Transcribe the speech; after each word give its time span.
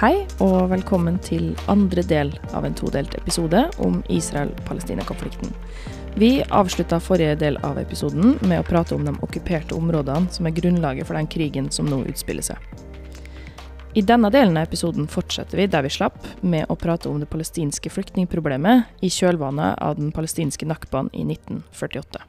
Hei, 0.00 0.22
og 0.40 0.70
velkommen 0.70 1.18
til 1.20 1.50
andre 1.68 2.00
del 2.08 2.30
av 2.56 2.64
en 2.64 2.72
todelt 2.72 3.12
episode 3.18 3.66
om 3.84 3.98
Israel-Palestina-konflikten. 4.08 5.50
Vi 6.16 6.30
avslutta 6.56 6.96
forrige 7.04 7.34
del 7.42 7.58
av 7.68 7.76
episoden 7.76 8.38
med 8.40 8.62
å 8.62 8.64
prate 8.64 8.96
om 8.96 9.04
de 9.04 9.12
okkuperte 9.20 9.76
områdene 9.76 10.32
som 10.32 10.48
er 10.48 10.56
grunnlaget 10.56 11.04
for 11.04 11.20
den 11.20 11.28
krigen 11.28 11.68
som 11.68 11.84
nå 11.84 12.00
utspiller 12.08 12.48
seg. 12.48 12.56
I 13.92 14.00
denne 14.00 14.32
delen 14.32 14.56
av 14.56 14.70
episoden 14.70 15.04
fortsetter 15.04 15.60
vi 15.60 15.68
der 15.68 15.84
vi 15.84 15.92
slapp, 15.92 16.16
med 16.40 16.72
å 16.72 16.80
prate 16.80 17.12
om 17.12 17.20
det 17.20 17.28
palestinske 17.28 17.92
flyktningproblemet 17.92 19.04
i 19.04 19.12
kjølvannet 19.12 19.84
av 19.84 20.00
den 20.00 20.14
palestinske 20.16 20.64
nakbaen 20.64 21.12
i 21.12 21.28
1948. 21.28 22.24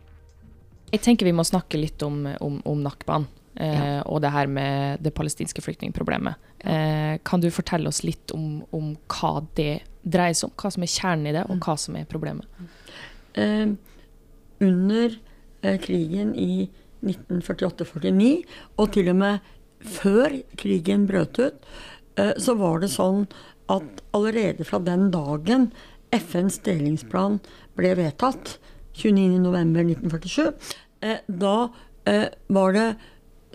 Jeg 0.92 1.08
tenker 1.08 1.24
vi 1.24 1.40
må 1.40 1.48
snakke 1.48 1.80
litt 1.80 2.04
om, 2.04 2.26
om, 2.36 2.60
om 2.68 2.84
nakbaen. 2.84 3.32
Eh, 3.60 3.68
ja. 3.68 4.02
og 4.08 4.22
det 4.24 4.32
her 4.32 4.48
med 4.48 5.02
det 5.04 5.12
palestinske 5.14 5.62
flyktningproblemet. 5.62 6.40
Eh, 6.64 7.18
kan 7.28 7.42
du 7.44 7.50
fortelle 7.52 7.90
oss 7.92 8.04
litt 8.08 8.32
om, 8.32 8.62
om, 8.72 8.94
hva 9.12 9.42
det 9.60 9.82
dreier 10.08 10.38
seg 10.38 10.50
om? 10.50 10.56
Hva 10.56 10.72
som 10.72 10.86
er 10.86 10.94
kjernen 10.94 11.28
i 11.28 11.36
det, 11.36 11.44
og 11.52 11.60
hva 11.66 11.76
som 11.80 11.98
er 12.00 12.08
problemet? 12.10 12.48
Eh, 13.36 13.74
under 14.62 15.18
eh, 15.62 15.78
krigen 15.84 16.32
i 16.40 16.70
1948-49, 17.04 18.32
og 18.80 18.94
til 18.96 19.12
og 19.12 19.20
med 19.20 19.54
før 19.82 20.38
krigen 20.62 21.08
brøt 21.10 21.42
ut, 21.42 21.72
eh, 22.22 22.36
så 22.40 22.56
var 22.60 22.84
det 22.84 22.94
sånn 22.94 23.26
at 23.72 24.04
allerede 24.16 24.68
fra 24.68 24.80
den 24.84 25.10
dagen 25.12 25.72
FNs 26.16 26.62
delingsplan 26.64 27.40
ble 27.80 27.96
vedtatt, 28.00 28.60
29.11.1947, 29.02 30.52
eh, 31.08 31.24
da 31.28 31.72
var 32.52 32.74
det 32.74 32.86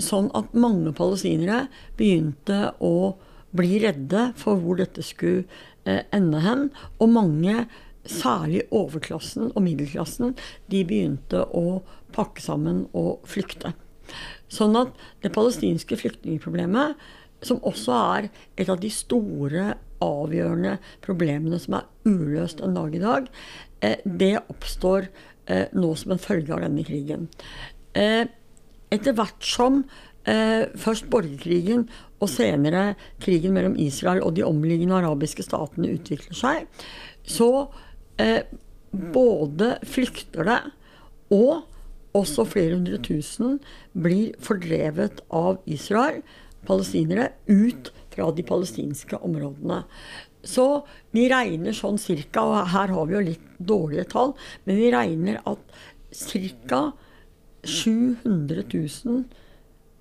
sånn 0.02 0.28
at 0.36 0.54
mange 0.56 0.92
palestinere 0.96 1.66
begynte 1.98 2.72
å 2.84 3.16
bli 3.56 3.80
redde 3.82 4.30
for 4.38 4.60
hvor 4.60 4.78
dette 4.80 5.04
skulle 5.06 5.44
eh, 5.88 6.04
ende 6.14 6.42
hen. 6.44 6.68
Og 7.00 7.12
mange, 7.14 7.66
særlig 8.06 8.62
overklassen 8.74 9.50
og 9.50 9.64
middelklassen, 9.64 10.36
de 10.70 10.84
begynte 10.86 11.42
å 11.56 11.80
pakke 12.14 12.42
sammen 12.44 12.84
og 12.96 13.24
flykte. 13.28 13.72
Sånn 14.52 14.76
at 14.78 14.92
det 15.24 15.32
palestinske 15.34 15.98
flyktningproblemet, 15.98 16.94
som 17.44 17.58
også 17.66 17.96
er 17.96 18.28
et 18.56 18.70
av 18.72 18.78
de 18.82 18.90
store, 18.92 19.74
avgjørende 20.04 20.74
problemene 21.04 21.58
som 21.60 21.78
er 21.78 21.86
uløst 22.04 22.60
en 22.60 22.76
dag 22.76 22.94
i 22.94 23.02
dag, 23.02 23.28
eh, 23.80 24.02
det 24.04 24.34
oppstår 24.52 25.08
eh, 25.48 25.72
nå 25.72 25.94
som 25.96 26.12
en 26.14 26.20
følge 26.20 26.52
av 26.52 26.62
denne 26.66 26.84
krigen 26.86 27.30
etter 28.94 29.16
hvert 29.16 29.44
som 29.44 29.82
eh, 30.28 30.66
først 30.78 31.08
borgerkrigen 31.12 31.86
og 32.20 32.30
senere 32.32 32.94
krigen 33.22 33.54
mellom 33.56 33.76
Israel 33.80 34.22
og 34.24 34.36
de 34.36 34.46
omliggende 34.46 34.98
arabiske 34.98 35.44
statene 35.46 35.94
utvikler 35.96 36.36
seg, 36.36 36.66
så 37.26 37.68
eh, 38.22 38.42
både 38.92 39.76
flykter 39.86 40.46
det 40.48 40.60
og 41.34 41.66
også 42.16 42.46
flere 42.48 42.76
hundre 42.78 42.98
tusen 43.04 43.58
blir 43.92 44.36
fordrevet 44.42 45.20
av 45.34 45.58
Israel, 45.68 46.22
palestinere, 46.66 47.30
ut 47.46 47.92
fra 48.14 48.30
de 48.34 48.44
palestinske 48.46 49.18
områdene. 49.26 49.82
Så 50.46 50.86
vi 51.14 51.26
regner 51.30 51.74
sånn 51.76 51.98
cirka, 52.00 52.44
og 52.46 52.70
her 52.72 52.94
har 52.94 53.08
vi 53.08 53.16
jo 53.16 53.24
litt 53.28 53.50
dårlige 53.58 54.06
tall, 54.14 54.32
men 54.64 54.78
vi 54.80 54.92
regner 54.94 55.42
at 55.44 55.76
ca. 56.16 56.80
700 57.66 58.64
000 58.72 59.24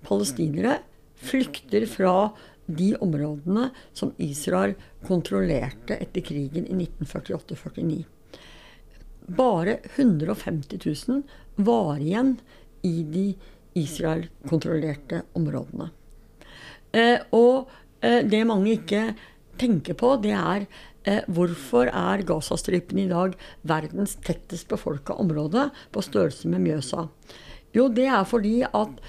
palestinere 0.06 0.80
flykter 1.16 1.86
fra 1.90 2.32
de 2.66 2.96
områdene 3.02 3.70
som 3.94 4.14
Israel 4.22 4.74
kontrollerte 5.06 5.98
etter 6.02 6.26
krigen 6.26 6.66
i 6.68 6.78
1948-49. 6.88 8.04
Bare 9.38 9.78
150 9.96 10.80
000 10.86 11.22
var 11.56 12.02
igjen 12.02 12.36
i 12.86 12.96
de 13.04 13.28
Israel-kontrollerte 13.76 15.24
områdene. 15.38 15.90
Eh, 16.96 17.20
og 17.36 17.72
eh, 18.00 18.22
det 18.26 18.46
mange 18.48 18.78
ikke 18.78 19.08
tenker 19.60 19.98
på, 19.98 20.16
det 20.22 20.36
er 20.38 20.68
Eh, 21.06 21.22
hvorfor 21.30 21.92
er 21.94 22.24
Gazastripen 22.26 22.98
i 23.04 23.10
dag 23.10 23.36
verdens 23.62 24.16
tettest 24.26 24.68
befolka 24.72 25.14
område, 25.22 25.70
på 25.94 26.02
størrelse 26.02 26.50
med 26.50 26.64
Mjøsa? 26.66 27.06
Jo, 27.76 27.90
det 27.92 28.08
er 28.08 28.24
fordi 28.24 28.62
at 28.66 29.00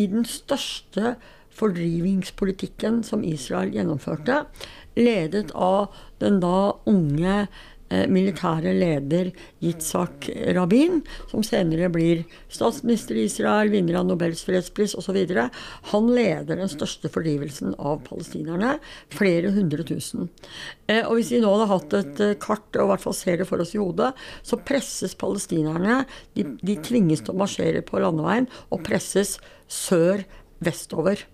i 0.00 0.06
den 0.10 0.24
største 0.24 1.14
fordrivingspolitikken 1.54 3.02
som 3.06 3.22
Israel 3.26 3.70
gjennomførte, 3.74 4.44
ledet 4.98 5.52
av 5.54 5.94
den 6.22 6.40
da 6.42 6.74
unge 6.90 7.44
militære 8.10 8.72
leder 8.74 9.30
Yitzhak 9.62 10.28
Rabin, 10.56 11.02
som 11.30 11.44
senere 11.46 11.90
blir 11.92 12.22
statsminister 12.52 13.18
i 13.18 13.26
Israel, 13.28 13.70
vinner 13.72 14.00
av 14.00 14.08
Nobels 14.08 14.42
fredspris 14.46 14.96
osv. 14.98 15.18
Han 15.92 16.10
leder 16.16 16.58
den 16.58 16.70
største 16.72 17.10
fordrivelsen 17.12 17.76
av 17.78 18.02
palestinerne. 18.08 18.78
Flere 19.14 19.52
hundre 19.54 19.84
tusen. 19.86 20.28
Eh, 20.88 21.02
og 21.04 21.18
hvis 21.18 21.32
vi 21.34 21.42
nå 21.42 21.52
hadde 21.52 21.70
hatt 21.70 21.98
et 22.00 22.24
eh, 22.24 22.36
kart, 22.40 22.66
og 22.76 22.86
i 22.86 22.90
hvert 22.92 23.04
fall 23.04 23.16
ser 23.16 23.40
det 23.40 23.48
for 23.48 23.62
oss 23.62 23.74
i 23.76 23.82
hodet, 23.82 24.12
så 24.42 24.60
presses 24.60 25.16
palestinerne 25.18 26.02
De, 26.34 26.46
de 26.62 26.76
tvinges 26.82 27.22
til 27.24 27.34
å 27.34 27.40
marsjere 27.44 27.82
på 27.86 28.00
landeveien 28.02 28.48
og 28.72 28.82
presses 28.86 29.36
sør-vestover. 29.70 31.24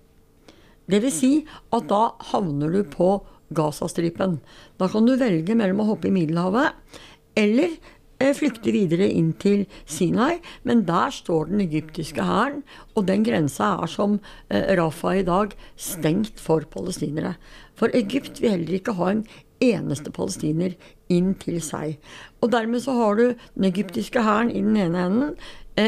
Det 0.91 1.01
vil 1.05 1.15
si 1.15 1.33
at 1.75 1.87
da 1.91 2.03
havner 2.33 2.73
du 2.75 2.83
på 2.91 3.13
Gazastripen. 3.55 4.39
Da 4.79 4.89
kan 4.91 5.07
du 5.07 5.17
velge 5.21 5.57
mellom 5.59 5.83
å 5.83 5.91
hoppe 5.93 6.11
i 6.11 6.15
Middelhavet 6.15 6.77
eller 7.39 7.75
eh, 8.21 8.33
flykte 8.37 8.73
videre 8.75 9.09
inn 9.11 9.33
til 9.41 9.67
Sinai, 9.89 10.41
men 10.67 10.85
der 10.89 11.13
står 11.15 11.51
den 11.51 11.63
egyptiske 11.65 12.25
hæren, 12.27 12.63
og 12.95 13.07
den 13.11 13.25
grensa 13.27 13.77
er 13.83 13.91
som 13.91 14.19
eh, 14.49 14.75
Rafa 14.79 15.17
i 15.19 15.27
dag 15.27 15.55
stengt 15.79 16.43
for 16.43 16.67
palestinere. 16.73 17.37
For 17.79 17.93
Egypt 17.97 18.43
vil 18.43 18.57
heller 18.57 18.81
ikke 18.81 18.99
ha 18.99 19.15
en 19.15 19.25
eneste 19.61 20.13
palestiner 20.15 20.77
inn 21.13 21.35
til 21.41 21.61
seg. 21.65 21.99
Og 22.41 22.53
dermed 22.55 22.85
så 22.85 22.95
har 22.97 23.19
du 23.19 23.25
den 23.33 23.69
egyptiske 23.69 24.23
hæren 24.25 24.53
i 24.53 24.63
den 24.65 24.79
ene 24.81 25.07
enden, 25.07 25.35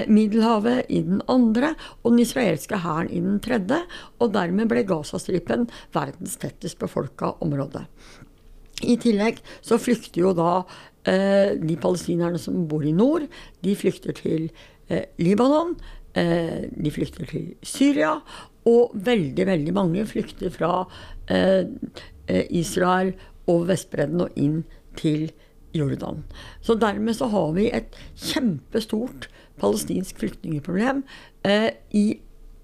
Middelhavet 0.09 0.91
i 0.93 1.03
den 1.07 1.23
andre 1.31 1.75
og 2.03 2.13
den 2.13 2.23
israelske 2.25 2.81
hæren 2.85 3.11
i 3.11 3.21
den 3.23 3.41
tredje. 3.45 3.83
Og 4.21 4.33
dermed 4.35 4.71
ble 4.71 4.85
Gazastripen 4.89 5.69
verdens 5.95 6.39
tettest 6.43 6.81
befolka 6.83 7.35
område. 7.45 7.85
I 8.83 8.97
tillegg 8.99 9.41
så 9.63 9.79
flykter 9.79 10.25
jo 10.25 10.33
da 10.35 10.53
eh, 11.09 11.55
de 11.59 11.77
palestinerne 11.81 12.41
som 12.41 12.65
bor 12.71 12.85
i 12.87 12.95
nord, 12.95 13.29
de 13.63 13.75
flykter 13.79 14.17
til 14.19 14.49
eh, 14.89 15.07
Libanon. 15.23 15.77
Eh, 16.15 16.69
de 16.69 16.91
flykter 16.93 17.29
til 17.31 17.53
Syria. 17.63 18.17
Og 18.69 18.93
veldig, 18.95 19.47
veldig 19.47 19.75
mange 19.75 20.07
flykter 20.07 20.53
fra 20.55 20.85
eh, 21.31 21.65
eh, 22.29 22.45
Israel 22.51 23.15
over 23.47 23.73
Vestbredden 23.73 24.23
og 24.23 24.37
inn 24.39 24.63
til 24.99 25.31
Jordan. 25.75 26.23
Så 26.61 26.77
dermed 26.79 27.17
så 27.17 27.31
har 27.33 27.55
vi 27.57 27.71
et 27.73 27.97
kjempestort 28.15 29.31
palestinsk 29.61 30.21
flyktningeproblem 30.23 31.03
eh, 31.49 31.71
i 31.91 32.07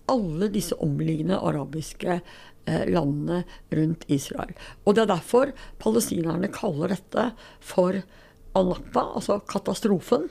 alle 0.08 0.48
disse 0.52 0.76
omliggende 0.84 1.38
arabiske 1.44 2.20
eh, 2.20 2.84
landene 2.88 3.42
rundt 3.74 4.06
Israel. 4.08 4.54
Og 4.84 4.96
det 4.96 5.04
er 5.04 5.12
derfor 5.12 5.52
palestinerne 5.82 6.50
kaller 6.52 6.94
dette 6.96 7.30
for 7.60 8.00
al-Nakba, 8.58 9.04
altså 9.20 9.40
katastrofen. 9.48 10.28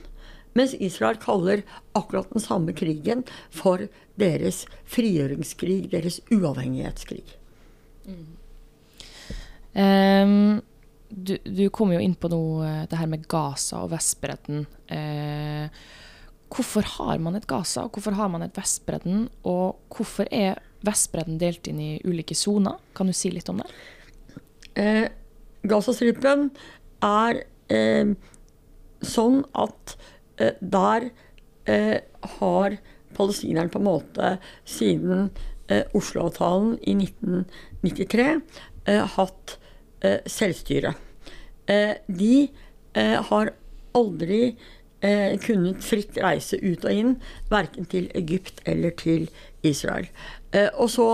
Mens 0.58 0.74
Israel 0.82 1.20
kaller 1.22 1.62
akkurat 1.98 2.32
den 2.34 2.42
samme 2.42 2.74
krigen 2.74 3.22
for 3.54 3.86
deres 4.18 4.64
frigjøringskrig, 4.90 5.92
deres 5.92 6.18
uavhengighetskrig. 6.34 7.36
Mm. 8.08 8.26
Um, 9.78 10.34
du, 11.10 11.36
du 11.46 11.68
kom 11.70 11.94
jo 11.94 12.02
inn 12.02 12.16
på 12.18 12.32
noe, 12.34 12.66
eh, 12.66 12.84
det 12.90 12.98
her 12.98 13.10
med 13.12 13.28
Gaza 13.30 13.84
og 13.86 13.92
Vestbredden. 13.94 14.66
Uh, 14.90 15.70
hvorfor 16.54 16.86
har 16.98 17.20
man 17.20 17.36
et 17.38 17.48
Gaza, 17.50 17.86
og 17.86 17.98
hvorfor 17.98 18.16
har 18.18 18.32
man 18.32 18.46
et 18.46 18.56
Vestbredden? 18.58 19.28
Og 19.48 19.80
hvorfor 19.94 20.30
er 20.32 20.62
Vestbredden 20.86 21.40
delt 21.42 21.68
inn 21.68 21.80
i 21.84 21.92
ulike 22.06 22.38
soner? 22.38 22.78
Kan 22.96 23.10
du 23.10 23.16
si 23.18 23.32
litt 23.34 23.50
om 23.52 23.62
det? 23.62 23.70
Eh, 24.78 25.08
Gazastripen 25.68 26.52
er 27.04 27.42
eh, 27.74 28.14
sånn 29.02 29.42
at 29.58 29.98
eh, 30.40 30.56
der 30.62 31.10
eh, 31.68 32.00
har 32.38 32.78
palestineren 33.18 33.72
på 33.74 33.82
en 33.82 33.88
måte 33.88 34.34
siden 34.70 35.30
eh, 35.72 35.84
Oslo-avtalen 35.98 36.78
i 36.86 36.96
1993 37.02 38.30
hatt 39.18 39.58
eh, 40.06 40.22
selvstyre. 40.30 40.94
Eh, 41.68 41.98
de 42.08 42.48
har 42.98 43.52
aldri 43.98 44.42
eh, 44.48 44.56
kunnet 45.44 45.84
fritt 45.86 46.16
reise 46.18 46.58
ut 46.58 46.82
og 46.88 46.90
inn, 46.90 47.12
verken 47.52 47.86
til 47.86 48.08
Egypt 48.18 48.64
eller 48.66 48.96
til 48.98 49.28
Israel. 49.62 50.08
Eh, 50.56 50.70
og 50.80 50.90
så 50.92 51.08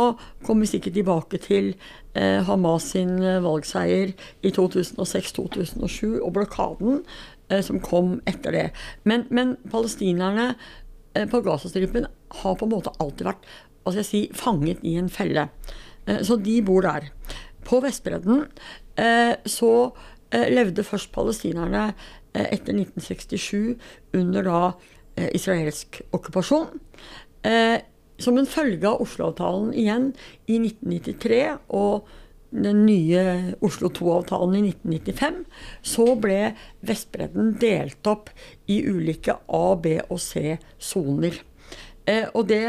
kom 0.45 0.61
vi 0.61 0.69
sikkert 0.69 0.97
tilbake 0.97 1.39
til 1.41 1.73
eh, 2.13 2.39
Hamas 2.45 2.91
sin 2.93 3.15
eh, 3.23 3.41
valgseier 3.43 4.13
i 4.45 4.51
2006-2007 4.53 6.19
og 6.19 6.33
blokaden 6.35 7.01
eh, 7.49 7.63
som 7.65 7.81
kom 7.83 8.19
etter 8.29 8.55
det. 8.55 8.67
Men, 9.09 9.25
men 9.33 9.55
palestinerne 9.73 10.53
eh, 11.15 11.25
på 11.29 11.41
Gazastripen 11.45 12.07
har 12.43 12.59
på 12.59 12.67
en 12.67 12.75
måte 12.75 12.93
alltid 12.99 13.31
vært 13.31 13.53
skal 13.83 13.99
jeg 13.99 14.07
si, 14.07 14.19
fanget 14.31 14.79
i 14.87 14.93
en 14.95 15.09
felle. 15.11 15.49
Eh, 16.07 16.21
så 16.23 16.37
de 16.39 16.61
bor 16.63 16.85
der. 16.85 17.09
På 17.67 17.81
Vestbredden 17.83 18.45
så 19.49 19.69
levde 20.33 20.83
først 20.85 21.11
palestinerne 21.13 21.87
etter 22.33 22.73
1967 22.73 23.75
under 24.17 24.47
da 24.47 24.61
israelsk 25.37 26.01
okkupasjon. 26.17 26.71
Som 28.23 28.39
en 28.39 28.49
følge 28.49 28.89
av 28.89 29.03
Oslo-avtalen 29.03 29.69
igjen 29.77 30.07
i 30.49 30.57
1993 30.57 31.41
og 31.77 32.09
den 32.53 32.83
nye 32.85 33.23
Oslo 33.65 33.89
2-avtalen 33.93 34.57
i 34.59 34.67
1995, 34.69 35.39
så 35.81 36.05
ble 36.21 36.53
Vestbredden 36.85 37.55
delt 37.61 38.09
opp 38.09 38.29
i 38.69 38.83
ulike 38.85 39.39
A-, 39.47 39.75
B- 39.81 40.01
og 40.09 40.21
C-soner. 40.21 41.39
Eh, 42.05 42.27
og 42.35 42.47
det 42.51 42.65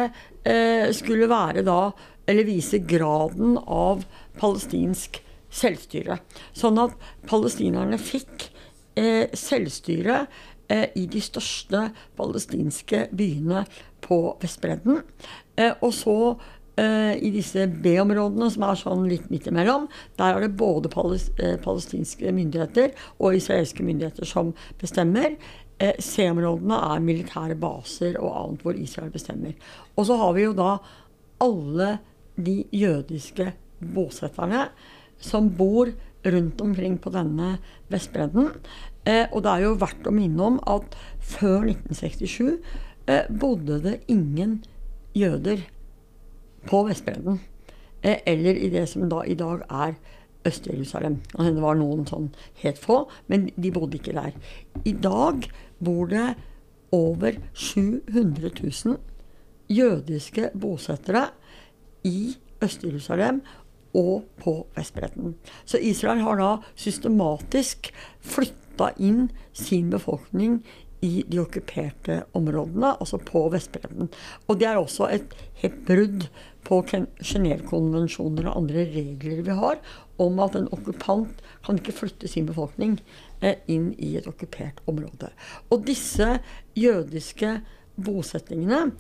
eh, 0.47 0.89
skulle 0.95 1.27
være 1.27 1.65
da 1.67 1.91
Eller 2.25 2.47
vise 2.47 2.79
graden 2.81 3.59
av 3.69 4.07
palestinsk 4.41 5.19
selvstyre. 5.53 6.15
Sånn 6.57 6.79
at 6.81 6.95
palestinerne 7.29 7.99
fikk 8.01 8.47
eh, 8.47 8.54
selvstyre 8.97 10.25
eh, 10.69 10.89
i 10.95 11.07
de 11.11 11.23
største 11.23 11.89
palestinske 12.19 13.09
byene 13.17 13.65
på 14.05 14.19
Vestbredden. 14.43 15.03
Eh, 15.57 15.73
og 15.81 15.93
så 15.97 16.17
eh, 16.81 17.17
i 17.25 17.31
disse 17.35 17.67
B-områdene, 17.69 18.51
som 18.53 18.67
er 18.69 18.81
sånn 18.81 19.05
litt 19.11 19.29
midt 19.33 19.49
imellom, 19.51 19.89
der 20.19 20.37
er 20.37 20.47
det 20.47 20.57
både 20.61 20.91
eh, 20.93 21.59
palestinske 21.63 22.33
myndigheter 22.35 22.95
og 23.19 23.39
israelske 23.39 23.87
myndigheter 23.87 24.29
som 24.29 24.55
bestemmer. 24.81 25.37
C-områdene 25.75 26.77
er 26.95 27.01
militære 27.03 27.57
baser 27.59 28.15
og 28.21 28.31
annet 28.39 28.61
hvor 28.63 28.77
Israel 28.79 29.11
bestemmer. 29.13 29.57
Og 29.99 30.07
så 30.07 30.17
har 30.21 30.37
vi 30.37 30.45
jo 30.45 30.53
da 30.57 30.77
alle 31.43 31.97
de 32.39 32.61
jødiske 32.73 33.49
bosetterne 33.95 34.69
som 35.21 35.51
bor 35.59 35.91
rundt 36.25 36.61
omkring 36.61 36.99
på 36.99 37.13
denne 37.15 37.59
Vestbredden. 37.93 38.51
Eh, 39.05 39.27
og 39.31 39.45
det 39.45 39.53
er 39.53 39.65
jo 39.67 39.77
verdt 39.81 40.09
å 40.09 40.15
minne 40.15 40.49
om 40.49 40.59
at 40.71 40.97
før 41.21 41.67
1967 41.69 42.57
eh, 43.07 43.29
bodde 43.29 43.81
det 43.85 43.99
ingen 44.13 44.63
jøder 45.17 45.67
på 46.69 46.85
Vestbredden. 46.89 47.41
Eh, 48.03 48.21
eller 48.27 48.57
i 48.57 48.71
det 48.73 48.87
som 48.91 49.09
da 49.09 49.23
i 49.25 49.37
dag 49.39 49.65
er 49.69 49.97
Øst-Jerusalem. 50.45 51.21
Det 51.33 51.63
var 51.63 51.79
noen 51.81 52.05
sånn 52.09 52.29
helt 52.61 52.81
få, 52.81 53.05
men 53.33 53.49
de 53.57 53.73
bodde 53.73 53.97
ikke 53.97 54.17
der. 54.17 54.35
I 54.85 54.93
dag 54.93 55.47
bor 55.85 56.09
det 56.11 56.35
over 56.95 57.39
700 57.57 58.51
000 58.61 58.99
jødiske 59.73 60.51
bosettere 60.61 61.29
i 62.05 62.35
Øst-Jerusalem 62.65 63.41
og 63.95 64.25
på 64.43 64.59
Vestbredden. 64.77 65.37
Så 65.65 65.79
Israel 65.79 66.23
har 66.25 66.41
da 66.41 66.51
systematisk 66.75 67.93
flytta 68.21 68.91
inn 68.99 69.29
sin 69.55 69.93
befolkning 69.93 70.61
i 71.05 71.21
de 71.29 71.41
okkuperte 71.43 72.23
områdene, 72.37 72.95
altså 72.97 73.19
på 73.21 73.45
Vestbredden. 73.53 74.09
Og 74.49 74.59
det 74.61 74.69
er 74.71 74.81
også 74.81 75.09
et 75.13 75.35
helt 75.61 75.83
brudd 75.87 76.27
på 76.65 76.81
Genévekonvensjoner 76.89 78.49
og 78.49 78.63
andre 78.63 78.87
regler 78.95 79.43
vi 79.45 79.57
har 79.59 79.81
om 80.23 80.41
at 80.41 80.57
en 80.57 80.71
okkupant 80.73 81.43
kan 81.67 81.81
ikke 81.81 81.97
flytte 81.99 82.31
sin 82.31 82.49
befolkning 82.49 82.97
eh, 83.45 83.61
inn 83.69 83.91
i 83.99 84.15
et 84.21 84.29
okkupert 84.31 84.81
område. 84.91 85.29
Og 85.69 85.85
disse 85.89 86.39
jødiske 86.79 87.59
bosettingene 88.01 88.95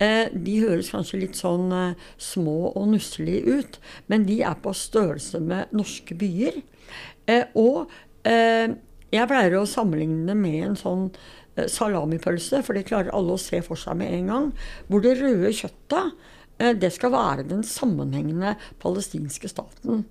de 0.00 0.54
høres 0.64 0.90
kanskje 0.94 1.22
litt 1.24 1.36
sånn 1.36 1.72
eh, 1.76 2.06
små 2.16 2.72
og 2.72 2.88
nusselige 2.94 3.60
ut, 3.60 3.80
men 4.08 4.24
de 4.28 4.40
er 4.46 4.56
på 4.62 4.72
størrelse 4.76 5.42
med 5.44 5.74
norske 5.76 6.16
byer. 6.18 6.62
og 7.54 7.90
jeg 9.10 9.26
pleier 9.30 9.54
å 9.56 9.66
sammenligne 9.66 10.34
med 10.36 10.64
en 10.64 10.74
sånn 10.76 11.04
Eh, 11.60 11.68
salamipølse, 11.70 12.62
for 12.62 12.76
det 12.76 12.88
klarer 12.90 13.14
alle 13.14 13.34
å 13.34 13.40
se 13.40 13.58
for 13.64 13.78
seg 13.78 13.98
med 14.00 14.12
en 14.14 14.28
gang. 14.30 14.50
Hvor 14.88 15.02
det 15.02 15.16
røde 15.18 15.50
kjøttet 15.56 16.12
eh, 16.60 16.74
det 16.78 16.92
skal 16.94 17.12
være 17.14 17.46
den 17.50 17.64
sammenhengende 17.66 18.54
palestinske 18.82 19.50
staten. 19.50 20.04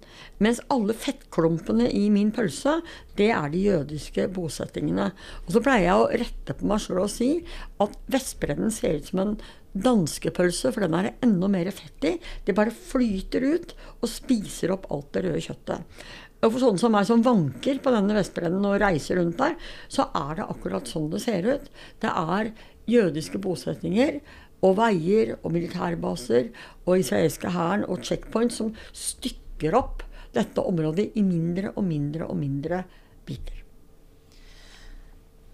Mens 0.44 0.60
alle 0.74 0.96
fettklumpene 0.98 1.88
i 1.96 2.08
min 2.14 2.34
pølse, 2.36 2.80
det 3.20 3.32
er 3.36 3.54
de 3.54 3.64
jødiske 3.70 4.28
bosettingene. 4.36 5.12
Og 5.46 5.56
så 5.56 5.64
pleier 5.64 5.88
jeg 5.88 6.04
å 6.04 6.12
rette 6.26 6.58
på 6.60 6.68
meg 6.70 6.84
sjøl 6.84 7.04
og 7.06 7.14
si 7.14 7.32
at 7.80 7.96
Vestbredden 8.12 8.74
ser 8.74 9.00
ut 9.00 9.12
som 9.14 9.24
en 9.24 9.38
danskepølse, 9.74 10.72
for 10.74 10.86
den 10.86 10.96
er 10.98 11.10
det 11.10 11.28
enda 11.28 11.50
mer 11.52 11.70
fett 11.76 12.08
i. 12.08 12.16
Det 12.46 12.56
bare 12.58 12.74
flyter 12.74 13.46
ut 13.46 13.76
og 14.00 14.10
spiser 14.12 14.74
opp 14.76 14.90
alt 14.94 15.12
det 15.16 15.26
røde 15.28 15.44
kjøttet. 15.46 16.02
Og 16.40 16.54
for 16.54 16.64
sånne 16.64 16.80
som 16.80 16.94
meg 16.96 17.08
som 17.08 17.24
vanker 17.24 17.82
på 17.84 17.92
denne 17.92 18.16
Vestbredden 18.16 18.64
og 18.64 18.78
reiser 18.80 19.20
rundt 19.20 19.40
der, 19.42 19.58
så 19.92 20.08
er 20.16 20.40
det 20.40 20.48
akkurat 20.48 20.88
sånn 20.88 21.10
det 21.12 21.24
ser 21.26 21.48
ut. 21.50 21.66
Det 22.00 22.12
er 22.12 22.54
jødiske 22.90 23.42
bosetninger 23.44 24.22
og 24.66 24.78
veier 24.80 25.36
og 25.38 25.52
militærbaser 25.56 26.50
og 26.86 26.94
israelske 27.00 27.52
hæren 27.56 27.86
og 27.88 28.04
checkpoints 28.08 28.60
som 28.62 28.74
stykker 28.96 29.76
opp 29.80 30.06
dette 30.36 30.64
området 30.64 31.10
i 31.20 31.26
mindre 31.26 31.74
og 31.76 31.84
mindre 31.88 32.30
og 32.30 32.40
mindre 32.40 32.84
biter. 33.28 33.69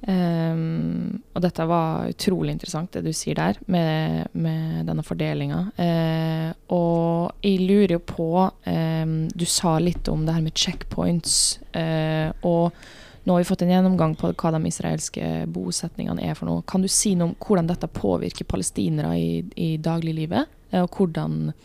Um, 0.05 1.21
og 1.33 1.41
dette 1.41 1.65
var 1.65 2.11
utrolig 2.11 2.53
interessant, 2.53 2.91
det 2.93 3.01
du 3.07 3.13
sier 3.15 3.37
der, 3.39 3.57
med, 3.71 4.27
med 4.37 4.85
denne 4.85 5.05
fordelinga. 5.05 5.61
Uh, 5.79 6.51
og 6.75 7.45
jeg 7.45 7.63
lurer 7.65 7.95
jo 7.95 8.01
på 8.05 8.27
um, 8.45 9.15
Du 9.33 9.47
sa 9.49 9.79
litt 9.81 10.05
om 10.11 10.27
det 10.27 10.35
her 10.35 10.45
med 10.45 10.53
checkpoints. 10.53 11.39
Uh, 11.73 12.29
og 12.45 12.77
nå 13.25 13.33
har 13.33 13.41
vi 13.41 13.49
fått 13.49 13.65
en 13.65 13.73
gjennomgang 13.73 14.13
på 14.19 14.29
hva 14.37 14.53
de 14.53 14.61
israelske 14.69 15.31
bosetningene 15.49 16.27
er 16.29 16.37
for 16.37 16.51
noe. 16.51 16.65
Kan 16.69 16.85
du 16.85 16.91
si 16.91 17.15
noe 17.17 17.31
om 17.31 17.37
hvordan 17.41 17.71
dette 17.73 17.89
påvirker 17.89 18.45
palestinere 18.45 19.15
i, 19.17 19.41
i 19.57 19.71
dagliglivet? 19.81 20.53
Uh, 20.73 20.83
og 20.85 21.01
hvordan 21.01 21.55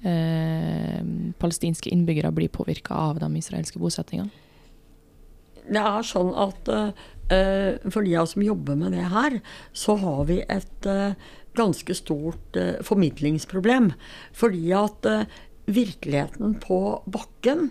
palestinske 0.00 1.90
innbyggere 1.92 2.30
blir 2.32 2.48
påvirka 2.48 2.96
av 2.96 3.18
de 3.20 3.26
israelske 3.36 3.76
bosetningene? 3.76 4.30
Det 5.68 5.82
er 5.82 6.06
sånn 6.08 6.30
at 6.40 6.70
Eh, 6.72 6.88
for 7.30 8.06
de 8.06 8.16
av 8.16 8.26
oss 8.26 8.34
som 8.34 8.42
jobber 8.44 8.78
med 8.80 8.96
det 8.96 9.06
her, 9.12 9.38
så 9.72 9.96
har 10.00 10.24
vi 10.30 10.40
et 10.42 10.88
eh, 10.88 11.14
ganske 11.58 11.94
stort 11.94 12.58
eh, 12.58 12.80
formidlingsproblem. 12.86 13.92
Fordi 14.36 14.72
at 14.74 15.06
virkeligheten 15.70 16.56
på 16.62 16.80
bakken, 17.06 17.70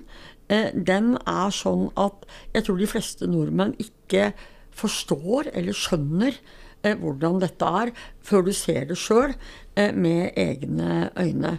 den 0.50 1.12
er 1.30 1.52
sånn 1.54 1.90
at 2.00 2.24
jeg 2.56 2.64
tror 2.66 2.80
de 2.80 2.88
fleste 2.90 3.28
nordmenn 3.30 3.76
ikke 3.78 4.32
forstår 4.74 5.52
eller 5.52 5.78
skjønner 5.78 6.40
hvordan 6.80 7.42
dette 7.44 7.68
er, 7.84 7.92
før 8.26 8.48
du 8.48 8.54
ser 8.56 8.88
det 8.90 8.98
sjøl 8.98 9.36
med 9.76 10.32
egne 10.40 11.12
øyne. 11.20 11.52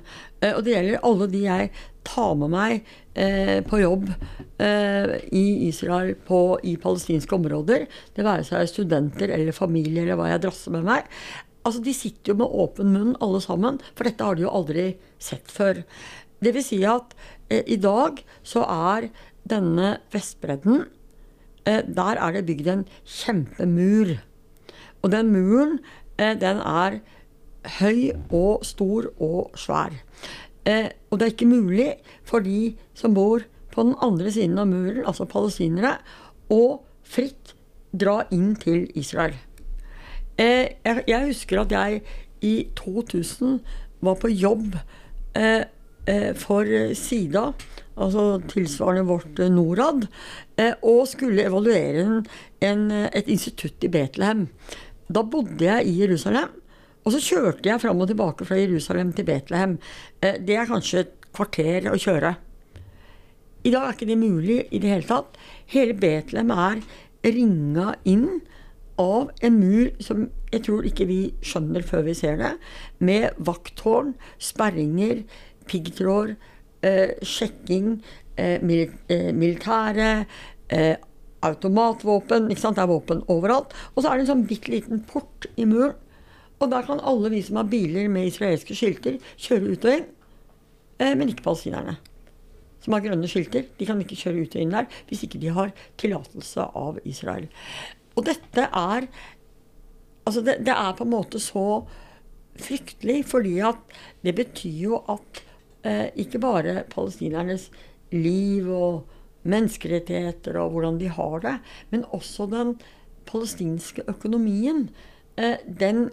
Og 0.57 0.65
det 0.65 0.75
gjelder 0.75 1.07
alle 1.07 1.29
de 1.31 1.45
jeg 1.45 1.71
tar 2.07 2.35
med 2.41 2.53
meg 2.53 2.87
eh, 3.15 3.61
på 3.67 3.81
jobb 3.83 4.09
eh, 4.61 5.17
i 5.37 5.45
Israel 5.69 6.15
på, 6.27 6.59
i 6.65 6.77
palestinske 6.81 7.37
områder, 7.37 7.87
det 8.17 8.27
være 8.27 8.47
seg 8.49 8.71
studenter 8.71 9.33
eller 9.35 9.57
familie 9.57 10.05
eller 10.05 10.19
hva 10.21 10.31
jeg 10.33 10.45
drasser 10.47 10.75
med 10.77 10.89
meg, 10.89 11.11
altså 11.67 11.83
de 11.85 11.95
sitter 11.97 12.33
jo 12.33 12.41
med 12.41 12.57
åpen 12.65 12.95
munn 12.95 13.13
alle 13.21 13.43
sammen, 13.45 13.81
for 13.95 14.09
dette 14.09 14.27
har 14.27 14.39
de 14.39 14.47
jo 14.47 14.55
aldri 14.61 14.87
sett 15.21 15.51
før. 15.53 15.83
Det 16.41 16.55
vil 16.57 16.65
si 16.65 16.81
at 16.89 17.15
eh, 17.51 17.65
i 17.67 17.79
dag 17.81 18.23
så 18.43 18.65
er 18.65 19.11
denne 19.51 19.99
Vestbredden 20.13 20.85
eh, 21.69 21.83
Der 21.85 22.21
er 22.21 22.37
det 22.37 22.47
bygd 22.49 22.69
en 22.69 22.85
kjempemur. 23.05 24.17
Og 25.03 25.13
den 25.13 25.33
muren, 25.33 25.79
eh, 26.17 26.37
den 26.37 26.61
er 26.65 27.01
høy 27.81 28.13
og 28.33 28.65
stor 28.65 29.11
og 29.21 29.53
svær. 29.59 29.93
Eh, 30.69 30.91
og 31.11 31.19
det 31.19 31.27
er 31.27 31.33
ikke 31.35 31.49
mulig 31.49 31.89
for 32.29 32.45
de 32.45 32.75
som 32.95 33.15
bor 33.17 33.45
på 33.71 33.87
den 33.87 33.95
andre 34.03 34.33
siden 34.33 34.59
av 34.59 34.69
muren, 34.69 35.05
altså 35.07 35.29
palestinere, 35.31 35.97
å 36.51 36.81
fritt 37.07 37.55
dra 37.97 38.23
inn 38.35 38.55
til 38.61 38.87
Israel. 38.99 39.37
Eh, 40.39 40.77
jeg, 40.85 41.05
jeg, 41.09 41.27
husker 41.31 41.63
at 41.63 41.75
jeg 41.75 42.03
i 42.47 42.55
2000 42.79 43.61
var 44.05 44.17
på 44.21 44.31
jobb 44.33 44.79
eh, 45.37 45.65
eh 46.09 46.31
for 46.39 46.65
Sida, 46.97 47.51
altså 48.01 48.41
tilsvarende 48.49 49.09
vårt 49.09 49.41
eh, 49.41 49.53
Norad, 49.53 50.07
eh, 50.57 50.73
og 50.83 51.07
skulle 51.09 51.45
evaluere 51.45 52.05
en, 52.07 52.27
en, 52.65 52.87
et 53.13 53.29
institutt 53.29 53.85
i 53.85 53.93
Betlehem. 53.93 54.49
Da 55.11 55.23
bodde 55.27 55.65
jeg 55.65 55.87
i 55.87 56.01
Jerusalem. 56.01 56.60
Og 57.05 57.15
så 57.15 57.23
kjørte 57.25 57.69
jeg 57.69 57.81
fram 57.81 58.03
og 58.03 58.11
tilbake 58.11 58.47
fra 58.49 58.59
Jerusalem 58.61 59.13
til 59.17 59.27
Betlehem. 59.29 59.79
Eh, 60.23 60.37
det 60.41 60.57
er 60.57 60.69
kanskje 60.69 61.05
et 61.05 61.15
kvarter 61.33 61.89
å 61.91 61.99
kjøre. 62.01 62.35
I 63.65 63.73
dag 63.73 63.87
er 63.87 63.97
ikke 63.97 64.09
det 64.09 64.19
mulig 64.21 64.59
i 64.73 64.81
det 64.81 64.93
hele 64.93 65.09
tatt. 65.09 65.37
Hele 65.73 65.97
Betlehem 65.97 66.53
er 66.55 66.81
ringa 67.25 67.95
inn 68.09 68.41
av 69.01 69.31
en 69.45 69.59
mur 69.61 69.91
som 70.03 70.27
jeg 70.53 70.65
tror 70.67 70.87
ikke 70.89 71.07
vi 71.09 71.21
skjønner 71.47 71.85
før 71.87 72.05
vi 72.09 72.15
ser 72.17 72.41
det, 72.41 72.55
med 72.99 73.37
vakttårn, 73.39 74.15
sperringer, 74.43 75.23
piggtråder, 75.71 76.35
eh, 76.83 77.15
sjekking, 77.23 78.03
eh, 78.37 78.59
mil 78.63 78.91
eh, 79.09 79.33
militære, 79.33 80.27
eh, 80.69 80.97
automatvåpen. 81.43 82.49
Det 82.49 82.79
er 82.79 82.87
våpen 82.87 83.23
overalt. 83.29 83.73
Og 83.95 84.03
så 84.03 84.11
er 84.11 84.19
det 84.19 84.29
en 84.29 84.33
sånn 84.35 84.49
bitte 84.49 84.73
liten 84.73 85.05
port 85.09 85.47
i 85.57 85.65
muren. 85.65 85.97
Og 86.61 86.71
der 86.73 86.85
kan 86.87 87.01
alle 87.01 87.33
vi 87.33 87.41
som 87.45 87.61
har 87.61 87.69
biler 87.73 88.09
med 88.13 88.29
israelske 88.29 88.77
skilter, 88.77 89.19
kjøre 89.41 89.75
ut 89.75 89.87
og 89.87 89.97
inn. 89.97 90.07
Eh, 91.01 91.15
men 91.17 91.33
ikke 91.33 91.47
palestinerne. 91.47 91.97
Som 92.85 92.97
har 92.97 93.05
grønne 93.05 93.29
skilter. 93.29 93.67
De 93.79 93.89
kan 93.89 94.01
ikke 94.01 94.19
kjøre 94.21 94.45
ut 94.45 94.57
og 94.57 94.63
inn 94.63 94.75
der 94.77 94.89
hvis 95.09 95.25
ikke 95.27 95.41
de 95.41 95.53
har 95.57 95.73
tillatelse 96.01 96.69
av 96.77 97.01
Israel. 97.09 97.49
Og 98.17 98.27
dette 98.29 98.69
er 98.69 99.11
Altså, 100.29 100.43
det, 100.45 100.59
det, 100.63 100.75
er 100.77 100.93
på 100.95 101.03
en 101.03 101.11
måte 101.11 101.41
så 101.43 101.81
fryktelig, 102.61 103.25
fordi 103.27 103.55
at 103.67 103.79
det 104.23 104.35
betyr 104.37 104.77
jo 104.85 104.99
at 105.11 105.41
eh, 105.83 106.13
ikke 106.23 106.39
bare 106.39 106.85
palestinernes 106.93 107.65
liv 108.13 108.69
og 108.71 109.09
menneskerettigheter 109.49 110.59
og 110.61 110.75
hvordan 110.75 111.01
de 111.01 111.09
har 111.09 111.41
det, 111.43 111.55
men 111.91 112.05
også 112.13 112.47
den 112.53 112.75
palestinske 113.27 114.05
økonomien. 114.13 114.91
Eh, 115.41 115.57
den 115.65 116.11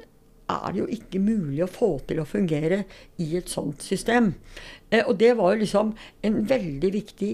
er 0.48 0.68
det 0.72 0.82
jo 0.82 0.88
ikke 0.98 1.22
mulig 1.22 1.64
å 1.66 1.72
få 1.72 1.90
til 2.08 2.22
å 2.22 2.28
fungere 2.28 2.84
i 3.22 3.30
et 3.40 3.52
sånt 3.52 3.84
system. 3.84 4.34
Eh, 4.90 5.04
og 5.04 5.18
det 5.20 5.34
var 5.40 5.54
jo 5.54 5.64
liksom 5.64 5.94
en 6.28 6.38
veldig 6.48 6.92
viktig 6.96 7.32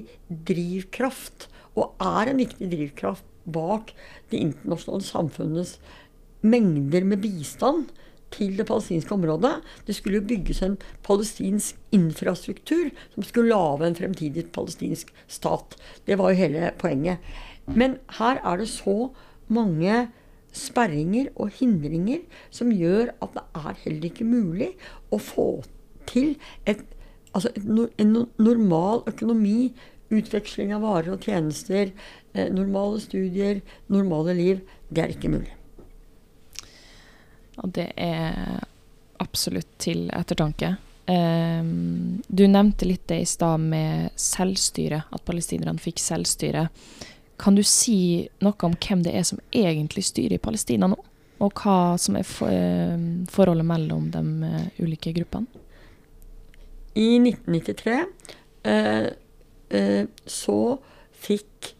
drivkraft, 0.49 1.49
og 1.77 1.97
er 2.01 2.31
en 2.31 2.41
viktig 2.41 2.69
drivkraft 2.69 3.29
bak 3.43 3.91
det 4.31 4.39
internasjonale 4.39 5.05
samfunnets 5.05 5.77
mengder 6.43 7.05
med 7.07 7.21
bistand 7.23 7.91
til 8.33 8.55
det 8.57 8.65
palestinske 8.67 9.13
området. 9.13 9.53
Det 9.85 9.95
skulle 9.95 10.21
jo 10.21 10.27
bygges 10.29 10.63
en 10.65 10.77
palestinsk 11.05 11.77
infrastruktur 11.93 12.89
som 13.13 13.25
skulle 13.27 13.53
lage 13.53 13.87
en 13.87 13.97
fremtidig 13.97 14.47
palestinsk 14.55 15.13
stat. 15.27 15.77
Det 16.07 16.17
var 16.17 16.33
jo 16.33 16.41
hele 16.41 16.71
poenget. 16.81 17.21
Men 17.65 17.99
her 18.17 18.41
er 18.43 18.59
det 18.59 18.71
så 18.71 19.13
mange 19.53 20.07
sperringer 20.53 21.31
og 21.33 21.53
hindringer 21.57 22.21
som 22.53 22.71
gjør 22.73 23.13
at 23.23 23.33
det 23.37 23.43
er 23.59 23.79
heller 23.85 24.09
ikke 24.09 24.27
mulig 24.27 24.69
å 25.13 25.19
få 25.21 25.47
til 26.09 26.35
et, 26.69 26.83
altså 27.33 27.51
et, 27.55 27.65
en 27.65 28.13
normal 28.37 29.03
økonomi, 29.09 29.73
utveksling 30.13 30.73
av 30.75 30.85
varer 30.85 31.15
og 31.15 31.25
tjenester, 31.25 31.91
eh, 32.33 32.49
normale 32.53 33.01
studier, 33.01 33.63
normale 33.89 34.35
liv. 34.37 34.63
Det 34.93 35.03
er 35.03 35.15
ikke 35.15 35.33
mulig. 35.33 35.53
Og 37.61 37.73
det 37.73 37.89
er 37.97 38.61
absolutt 39.23 39.69
til 39.81 40.07
ettertanke. 40.13 40.75
Um, 41.03 42.21
du 42.27 42.45
nevnte 42.47 42.87
litt 42.87 43.03
det 43.11 43.19
i 43.23 43.27
stad 43.27 43.59
med 43.59 44.13
selvstyre, 44.19 45.01
at 45.11 45.25
palestinerne 45.27 45.81
fikk 45.81 45.99
selvstyre. 45.99 46.67
Kan 47.41 47.57
du 47.57 47.63
si 47.65 48.27
noe 48.43 48.67
om 48.67 48.75
hvem 48.77 49.03
det 49.05 49.15
er 49.17 49.25
som 49.27 49.41
egentlig 49.51 50.05
styrer 50.07 50.37
i 50.37 50.43
Palestina 50.43 50.89
nå? 50.91 50.99
Og 51.43 51.59
hva 51.59 51.97
som 51.99 52.15
er 52.15 52.27
uh, 52.45 52.97
forholdet 53.31 53.67
mellom 53.67 54.07
de 54.13 54.23
uh, 54.45 54.67
ulike 54.79 55.11
gruppene? 55.15 55.49
I 56.93 57.17
1993 57.17 57.99
uh, 58.69 59.07
så 60.29 60.59
fikk 61.23 61.73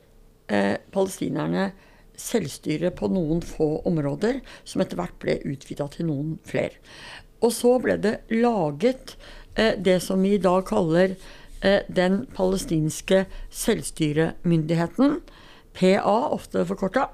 palestinerne 0.94 1.68
selvstyre 2.20 2.92
på 2.96 3.10
noen 3.12 3.42
få 3.46 3.82
områder, 3.90 4.42
som 4.68 4.84
etter 4.84 5.00
hvert 5.00 5.16
ble 5.22 5.38
utvida 5.50 5.88
til 5.94 6.10
noen 6.10 6.36
flere. 6.48 6.80
Og 7.44 7.52
så 7.56 7.76
ble 7.84 7.98
det 8.02 8.16
laget 8.32 9.16
eh, 9.56 9.76
det 9.78 10.00
som 10.06 10.24
vi 10.24 10.36
i 10.38 10.42
dag 10.42 10.64
kaller 10.70 11.16
eh, 11.62 11.82
den 11.92 12.24
palestinske 12.36 13.26
selvstyremyndigheten, 13.64 15.20
PA, 15.74 16.18
ofte 16.34 16.66
forkorta. 16.70 17.08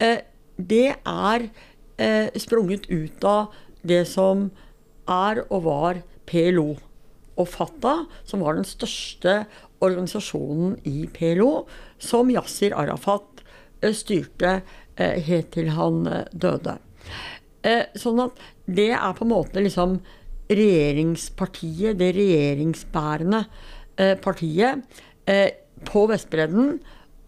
Eh, 0.00 0.22
det 0.56 0.94
er 0.96 1.48
eh, 1.98 2.28
sprunget 2.40 2.88
ut 2.90 3.24
av 3.24 3.52
det 3.82 4.04
som 4.10 4.50
er 5.10 5.42
og 5.48 5.66
var 5.66 6.02
PLO. 6.30 6.74
Og 7.40 7.48
Fatah, 7.48 8.04
som 8.28 8.44
var 8.44 8.58
den 8.58 8.68
største 8.68 9.44
organisasjonen 9.82 10.76
i 10.86 11.08
PLO, 11.10 11.64
som 11.98 12.30
Yasir 12.30 12.76
Arafat 12.78 13.32
Eh, 13.82 13.94
styrte 13.94 14.60
helt 15.02 15.48
til 15.54 15.70
han 15.72 16.04
døde. 16.36 16.76
Sånn 17.96 18.18
at 18.20 18.40
det 18.68 18.90
er 18.92 19.14
på 19.16 19.24
en 19.24 19.30
måte 19.32 19.62
liksom 19.64 19.94
regjeringspartiet, 20.52 21.96
det 21.96 22.10
regjeringsbærende 22.18 23.40
partiet, 24.20 24.84
på 25.88 26.02
Vestbredden, 26.10 26.76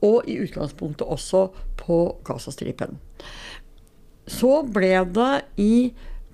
og 0.05 0.29
i 0.29 0.39
utgangspunktet 0.45 1.09
også 1.09 1.47
på 1.81 1.99
Gazastripen. 2.27 2.99
Så 4.29 4.63
ble 4.73 4.93
det 5.17 5.33
i 5.61 5.75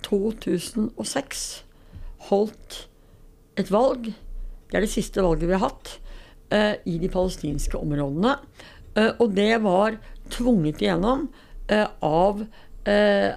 2006 0.06 1.46
holdt 2.30 2.84
et 3.58 3.70
valg. 3.72 4.12
Det 4.70 4.78
er 4.78 4.86
det 4.86 4.92
siste 4.92 5.22
valget 5.22 5.50
vi 5.50 5.56
har 5.58 5.68
hatt 5.70 5.96
i 6.50 6.96
de 6.98 7.06
palestinske 7.10 7.78
områdene. 7.78 8.32
Eh, 8.94 9.12
og 9.18 9.34
det 9.36 9.52
var 9.62 9.98
tvunget 10.30 10.82
igjennom 10.82 11.28
eh, 11.70 11.86
av 12.06 12.42
eh, 12.84 13.30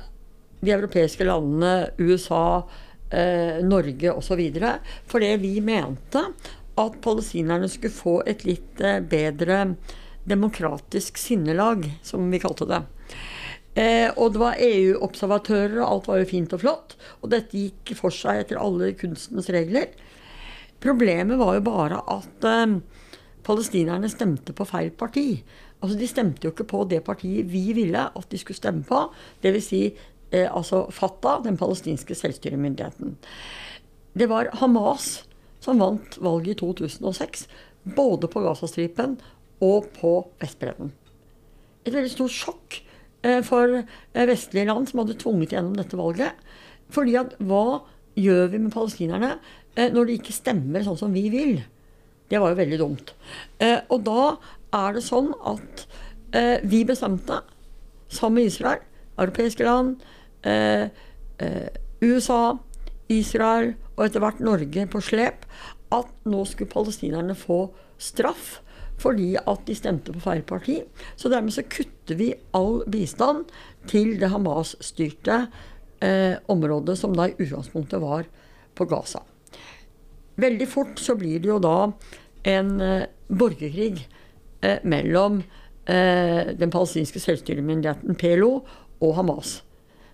de 0.64 0.74
europeiske 0.74 1.28
landene, 1.28 1.92
USA, 2.00 2.64
Norge 3.62 4.10
osv. 4.10 4.40
Fordi 5.06 5.28
vi 5.38 5.52
mente 5.62 6.22
at 6.82 6.96
palestinerne 7.04 7.68
skulle 7.70 7.94
få 7.94 8.14
et 8.26 8.42
litt 8.48 8.82
bedre 9.12 9.58
demokratisk 10.24 11.18
sinnelag, 11.18 11.86
som 12.04 12.30
vi 12.32 12.40
kalte 12.42 12.68
det. 12.70 12.82
Eh, 13.74 14.10
og 14.14 14.36
det 14.36 14.42
var 14.42 14.62
EU-observatører, 14.62 15.80
og 15.82 15.88
alt 15.88 16.10
var 16.10 16.22
jo 16.22 16.30
fint 16.30 16.54
og 16.54 16.62
flott. 16.62 16.96
Og 17.22 17.32
dette 17.34 17.58
gikk 17.58 17.96
for 17.98 18.14
seg 18.14 18.44
etter 18.44 18.62
alle 18.62 18.94
kunstens 18.98 19.50
regler. 19.54 19.92
Problemet 20.84 21.40
var 21.40 21.58
jo 21.58 21.66
bare 21.66 22.02
at 22.12 22.48
eh, 22.50 22.78
palestinerne 23.44 24.12
stemte 24.12 24.56
på 24.56 24.68
feil 24.70 24.94
parti. 24.96 25.28
Altså, 25.82 25.98
De 26.00 26.08
stemte 26.08 26.48
jo 26.48 26.54
ikke 26.54 26.70
på 26.70 26.86
det 26.92 27.02
partiet 27.04 27.50
vi 27.52 27.72
ville 27.76 28.08
at 28.08 28.30
de 28.32 28.40
skulle 28.40 28.60
stemme 28.60 28.86
på. 28.88 29.08
Dvs. 29.44 29.68
Si, 29.68 29.84
eh, 30.32 30.48
altså 30.48 30.86
Fatah, 30.92 31.42
den 31.44 31.58
palestinske 31.58 32.16
selvstyremyndigheten. 32.16 33.18
Det 34.14 34.30
var 34.30 34.54
Hamas 34.62 35.24
som 35.64 35.80
vant 35.82 36.20
valget 36.22 36.58
i 36.58 36.60
2006. 36.62 37.48
Både 37.96 38.30
på 38.32 38.44
Gazastripen 38.44 39.18
og 39.64 39.90
på 39.96 40.14
Vestbredden. 40.42 40.92
Et 41.84 41.94
veldig 41.94 42.12
stort 42.12 42.36
sjokk 42.36 42.78
eh, 43.24 43.42
for 43.46 43.80
eh, 43.80 44.28
vestlige 44.30 44.68
land 44.70 44.90
som 44.90 45.04
hadde 45.04 45.18
tvunget 45.22 45.56
gjennom 45.56 45.76
dette 45.78 46.00
valget. 46.00 46.40
Fordi 46.94 47.18
at 47.20 47.36
hva 47.44 47.84
gjør 48.20 48.52
vi 48.54 48.62
med 48.62 48.74
palestinerne 48.74 49.36
eh, 49.76 49.90
når 49.94 50.10
de 50.10 50.18
ikke 50.20 50.36
stemmer 50.36 50.86
sånn 50.86 51.00
som 51.00 51.16
vi 51.16 51.28
vil? 51.34 51.58
Det 52.32 52.40
var 52.42 52.54
jo 52.54 52.62
veldig 52.62 52.80
dumt. 52.80 53.12
Og 53.94 54.00
da 54.08 54.22
er 54.74 54.96
det 54.96 55.04
sånn 55.06 55.28
at 55.46 55.84
vi 56.66 56.80
bestemte, 56.88 57.42
sammen 58.10 58.40
med 58.40 58.50
Israel, 58.50 58.80
europeiske 59.22 59.68
land, 59.68 60.00
USA, 62.02 62.40
Israel 63.14 63.76
og 63.94 64.06
etter 64.08 64.24
hvert 64.24 64.42
Norge 64.42 64.88
på 64.90 65.04
slep, 65.04 65.46
at 65.94 66.10
nå 66.26 66.42
skulle 66.50 66.74
palestinerne 66.74 67.36
få 67.38 67.68
straff 68.02 68.63
fordi 69.02 69.34
at 69.40 69.66
de 69.68 69.76
stemte 69.76 70.14
på 70.16 70.24
feil 70.24 70.44
parti. 70.48 70.80
Så 71.16 71.32
dermed 71.32 71.56
så 71.56 71.66
kutter 71.66 72.20
vi 72.20 72.32
all 72.56 72.82
bistand 72.92 73.52
til 73.90 74.16
det 74.22 74.32
Hamas-styrte 74.32 75.46
eh, 76.04 76.40
området 76.52 76.98
som 77.00 77.16
da 77.18 77.30
i 77.30 77.38
utgangspunktet 77.38 78.02
var 78.04 78.28
på 78.76 78.88
Gaza. 78.90 79.24
Veldig 80.36 80.68
fort 80.70 81.02
så 81.02 81.16
blir 81.18 81.42
det 81.42 81.52
jo 81.52 81.60
da 81.62 81.92
en 82.50 82.80
eh, 82.82 83.06
borgerkrig 83.28 84.08
eh, 84.62 84.80
mellom 84.84 85.42
eh, 85.86 86.54
den 86.58 86.72
palestinske 86.74 87.22
selvstyremyndigheten 87.22 88.18
PLO 88.20 88.54
og 89.04 89.16
Hamas. 89.20 89.62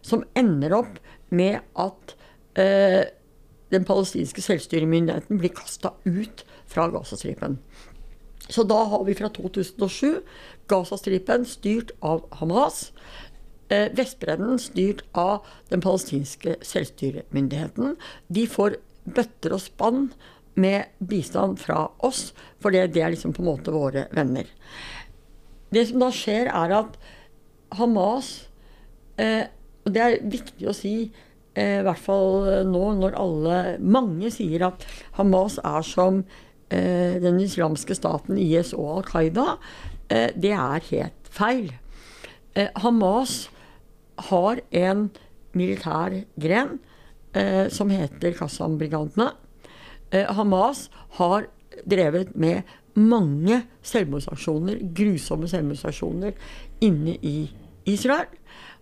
Som 0.01 0.25
ender 0.38 0.75
opp 0.77 1.00
med 1.29 1.59
at 1.77 2.15
den 2.59 3.86
palestinske 3.88 4.41
selvstyremyndigheten 4.43 5.38
blir 5.39 5.53
kasta 5.55 5.93
ut 6.03 6.41
fra 6.67 6.88
Gazastripen. 6.91 7.59
Så 8.49 8.65
da 8.65 8.83
har 8.91 9.03
vi 9.05 9.15
fra 9.17 9.29
2007 9.29 10.21
Gazastripen 10.69 11.45
styrt 11.45 11.91
av 12.01 12.25
Hamas. 12.41 12.91
eh, 13.69 13.91
Vestbredden 13.93 14.57
styrt 14.57 15.03
av 15.13 15.45
den 15.69 15.81
palestinske 15.81 16.55
selvstyremyndigheten. 16.65 17.95
De 18.27 18.47
får 18.49 18.79
bøtter 19.05 19.53
og 19.53 19.61
spann 19.61 20.07
med 20.55 20.89
bistand 20.97 21.59
fra 21.61 21.91
oss, 21.99 22.33
for 22.59 22.73
det, 22.73 22.87
det 22.95 23.03
er 23.05 23.13
liksom 23.13 23.33
på 23.33 23.43
en 23.43 23.51
måte 23.51 23.71
våre 23.71 24.07
venner. 24.11 24.49
Det 25.69 25.85
som 25.85 26.01
da 26.01 26.09
skjer, 26.09 26.49
er 26.49 26.73
at 26.81 26.97
Hamas 27.77 28.49
eh, 29.21 29.45
Og 29.85 29.93
det 29.93 30.01
er 30.01 30.15
viktig 30.25 30.65
å 30.65 30.73
si, 30.73 31.11
eh, 31.53 31.79
i 31.79 31.85
hvert 31.85 32.01
fall 32.01 32.65
nå 32.65 32.81
når 32.97 33.13
alle 33.13 33.59
Mange 33.77 34.31
sier 34.33 34.65
at 34.65 34.85
Hamas 35.19 35.59
er 35.61 35.85
som 35.85 36.23
eh, 36.23 36.48
den 36.69 37.39
islamske 37.41 37.95
staten 37.97 38.38
IS 38.38 38.75
og 38.77 38.89
Al 38.99 39.05
Qaida. 39.07 39.45
Eh, 40.09 40.29
det 40.35 40.51
er 40.55 40.85
helt 40.89 41.29
feil. 41.29 41.71
Eh, 42.55 42.69
Hamas 42.81 43.49
har 44.29 44.61
en 44.71 45.09
militær 45.57 46.15
gren 46.41 46.79
eh, 47.33 47.69
som 47.73 47.89
heter 47.93 48.35
Qassam-brigantene. 48.38 49.31
Hamas 50.09 50.88
har 51.19 51.45
drevet 51.85 52.31
med 52.33 52.63
mange 52.97 53.61
selvmordsaksjoner, 53.85 54.79
grusomme 54.97 55.47
selvmordsaksjoner, 55.47 56.33
inne 56.81 57.13
i 57.21 57.51
Israel. 57.85 58.31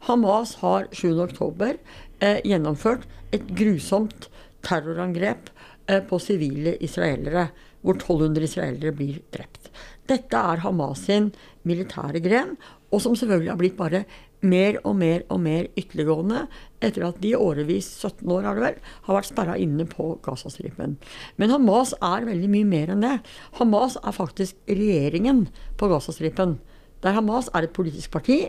Hamas 0.07 0.55
har 0.61 0.87
7.10 0.95 1.77
eh, 2.21 2.39
gjennomført 2.47 3.03
et 3.35 3.43
grusomt 3.57 4.29
terrorangrep 4.63 5.51
eh, 5.89 5.99
på 5.99 6.19
sivile 6.23 6.77
israelere, 6.79 7.49
hvor 7.81 7.99
1200 7.99 8.47
israelere 8.47 8.95
blir 8.95 9.21
drept. 9.33 9.69
Dette 10.07 10.39
er 10.39 10.63
Hamas 10.63 11.03
sin 11.07 11.31
militære 11.67 12.21
gren, 12.23 12.55
og 12.91 13.03
som 13.03 13.15
selvfølgelig 13.17 13.51
har 13.51 13.59
blitt 13.59 13.77
bare 13.79 14.05
mer 14.45 14.77
og 14.85 14.95
mer 14.99 15.23
og 15.33 15.41
mer 15.41 15.65
ytterliggående 15.79 16.43
etter 16.83 17.07
at 17.07 17.19
de 17.23 17.33
årevis, 17.37 17.89
17 18.05 18.29
år 18.31 18.45
har 18.45 18.57
det 18.57 18.63
vel, 18.63 18.79
har 19.07 19.17
vært 19.17 19.29
sperra 19.31 19.57
inne 19.59 19.87
på 19.89 20.11
Gazastripen. 20.25 20.95
Men 21.41 21.53
Hamas 21.53 21.95
er 21.97 22.27
veldig 22.27 22.49
mye 22.53 22.69
mer 22.69 22.93
enn 22.93 23.03
det. 23.05 23.15
Hamas 23.59 23.97
er 24.03 24.15
faktisk 24.15 24.57
regjeringen 24.69 25.47
på 25.77 25.89
Gazastripen. 25.91 26.57
Der 27.03 27.17
Hamas 27.17 27.49
er 27.53 27.65
et 27.65 27.75
politisk 27.75 28.13
parti. 28.13 28.43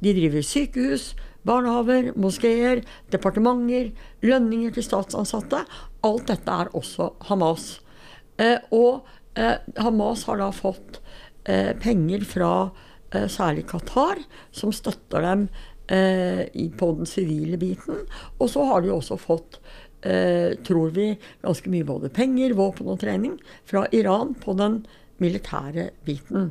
De 0.00 0.14
driver 0.14 0.42
sykehus, 0.44 1.12
barnehaver, 1.46 2.12
moskeer, 2.16 2.82
departementer, 3.12 3.92
lønninger 4.24 4.74
til 4.74 4.86
statsansatte. 4.86 5.64
Alt 6.06 6.28
dette 6.30 6.60
er 6.64 6.72
også 6.74 7.12
Hamas. 7.28 7.83
Eh, 8.40 8.58
og 8.74 9.04
eh, 9.38 9.60
Hamas 9.82 10.24
har 10.28 10.40
da 10.40 10.50
fått 10.54 11.00
eh, 11.44 11.72
penger 11.80 12.26
fra 12.28 12.54
særlig 13.30 13.62
Qatar, 13.70 14.18
som 14.50 14.72
støtter 14.74 15.22
dem 15.22 15.44
på 16.74 16.86
den 16.98 17.06
sivile 17.06 17.54
biten. 17.62 18.00
Og 18.42 18.48
så 18.50 18.64
har 18.66 18.82
de 18.82 18.90
også 18.90 19.14
fått, 19.22 19.60
tror 20.66 20.90
vi, 20.96 21.12
ganske 21.44 21.70
mye 21.70 21.86
både 21.86 22.10
penger, 22.10 22.56
våpen 22.58 22.90
og 22.90 22.98
trening 23.04 23.36
fra 23.70 23.84
Iran 23.94 24.32
på 24.42 24.56
den 24.58 24.80
militære 25.22 25.92
biten. 26.02 26.50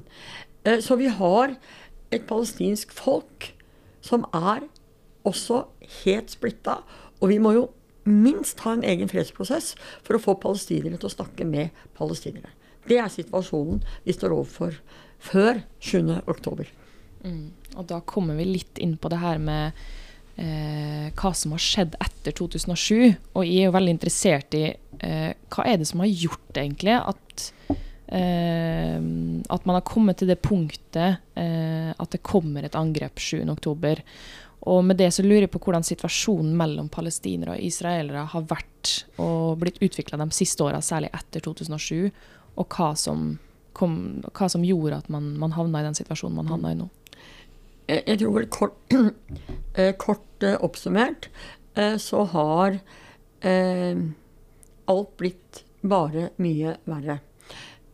så 0.64 0.96
vi 0.96 1.12
har 1.12 1.58
et 2.16 2.24
palestinsk 2.32 2.96
folk 2.96 3.50
som 4.00 4.24
er 4.32 4.64
også 5.28 5.66
helt 6.06 6.32
splitta. 6.32 6.80
Og 7.20 7.28
vi 7.34 7.44
må 7.44 7.58
jo 7.58 7.68
minst 8.10 8.64
ha 8.66 8.76
en 8.76 8.86
egen 8.88 9.10
fredsprosess 9.12 9.74
for 10.04 10.18
å 10.18 10.24
få 10.24 10.38
palestinere 10.44 11.00
til 11.00 11.10
å 11.10 11.16
snakke 11.16 11.48
med 11.48 11.74
palestinere. 11.98 12.52
Det 12.88 13.00
er 13.00 13.12
situasjonen 13.12 13.84
vi 14.04 14.16
står 14.16 14.36
overfor 14.36 14.80
før 15.24 15.62
7. 15.80 16.02
oktober. 16.28 16.68
Mm. 17.24 17.54
Og 17.78 17.86
da 17.90 18.02
kommer 18.06 18.36
vi 18.40 18.50
litt 18.50 18.82
inn 18.84 18.98
på 19.00 19.12
det 19.12 19.22
her 19.22 19.40
med 19.42 19.80
eh, 20.36 21.08
hva 21.16 21.32
som 21.38 21.56
har 21.56 21.64
skjedd 21.64 21.96
etter 22.04 22.36
2007. 22.36 23.16
Og 23.34 23.46
jeg 23.48 23.64
er 23.64 23.70
jo 23.70 23.78
veldig 23.78 23.96
interessert 23.96 24.58
i 24.58 24.66
eh, 24.74 25.32
hva 25.54 25.68
er 25.70 25.80
det 25.80 25.88
som 25.90 26.04
har 26.04 26.12
gjort 26.12 26.60
egentlig 26.60 26.98
at 27.00 27.48
eh, 28.14 29.00
at 29.54 29.66
man 29.66 29.80
har 29.80 29.88
kommet 29.88 30.20
til 30.20 30.30
det 30.30 30.42
punktet 30.44 31.24
eh, 31.40 31.92
at 31.96 32.14
det 32.14 32.24
kommer 32.26 32.66
et 32.66 32.78
angrep 32.78 33.22
7.10. 33.22 34.04
Og 34.70 34.84
med 34.88 34.96
det 35.00 35.10
så 35.12 35.26
lurer 35.26 35.46
jeg 35.46 35.52
på 35.52 35.60
hvordan 35.66 35.84
situasjonen 35.84 36.54
mellom 36.56 36.88
palestinere 36.92 37.58
og 37.58 37.66
israelere 37.68 38.24
har 38.32 38.46
vært 38.48 38.94
og 39.20 39.60
blitt 39.60 39.82
utvikla 39.84 40.20
de 40.22 40.30
siste 40.36 40.64
åra, 40.64 40.80
særlig 40.84 41.10
etter 41.16 41.44
2007, 41.44 42.12
og 42.56 42.78
hva 42.78 42.94
som 43.00 43.34
kom, 43.76 43.96
hva 44.32 44.48
som 44.52 44.64
gjorde 44.64 45.02
at 45.02 45.10
man, 45.12 45.34
man 45.42 45.56
havna 45.58 45.82
i 45.82 45.88
den 45.88 45.98
situasjonen 45.98 46.38
man 46.40 46.52
havna 46.54 46.72
i 46.72 46.80
nå? 46.80 46.88
Jeg 47.90 48.20
tror 48.22 48.38
vel 48.38 48.48
kort, 48.54 48.96
eh, 49.80 49.92
kort 50.00 50.46
eh, 50.46 50.56
oppsummert 50.64 51.28
eh, 51.76 51.98
så 52.00 52.24
har 52.32 52.80
alt 53.44 55.10
blitt 55.20 55.58
bare 55.84 56.30
mye 56.40 56.78
verre. 56.88 57.18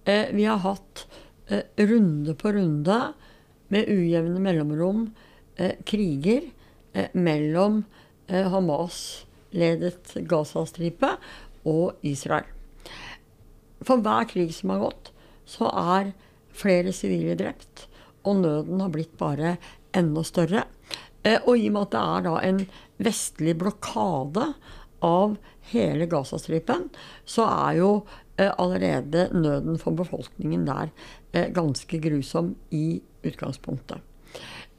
Vi 0.05 0.43
har 0.45 0.59
hatt 0.61 1.07
runde 1.89 2.35
på 2.37 2.51
runde 2.53 2.97
med 3.73 3.89
ujevne 3.89 4.43
mellomrom 4.45 5.07
kriger 5.89 6.45
mellom 7.13 7.83
Hamas-ledet 8.29 10.15
Gazastripe 10.29 11.15
og 11.69 11.99
Israel. 12.05 12.47
For 13.85 14.01
hver 14.03 14.27
krig 14.29 14.51
som 14.55 14.73
har 14.73 14.83
gått, 14.83 15.11
så 15.49 15.69
er 15.71 16.11
flere 16.55 16.93
sivile 16.95 17.37
drept. 17.39 17.87
Og 18.27 18.41
nøden 18.41 18.81
har 18.83 18.91
blitt 18.93 19.15
bare 19.19 19.55
enda 19.95 20.23
større. 20.27 20.65
Eh, 21.23 21.39
og 21.45 21.57
i 21.57 21.69
og 21.69 21.75
med 21.75 21.87
at 21.87 21.95
det 21.95 22.01
er 22.01 22.25
da 22.27 22.35
en 22.47 22.59
vestlig 22.99 23.55
blokade 23.59 24.45
av 25.05 25.37
hele 25.71 26.07
Gazastripen, 26.11 26.89
så 27.27 27.47
er 27.47 27.79
jo 27.79 27.89
eh, 28.35 28.51
allerede 28.51 29.29
nøden 29.35 29.79
for 29.79 29.95
befolkningen 29.95 30.67
der 30.67 30.91
eh, 31.31 31.47
ganske 31.55 32.01
grusom 32.03 32.53
i 32.75 32.99
utgangspunktet. 33.23 34.03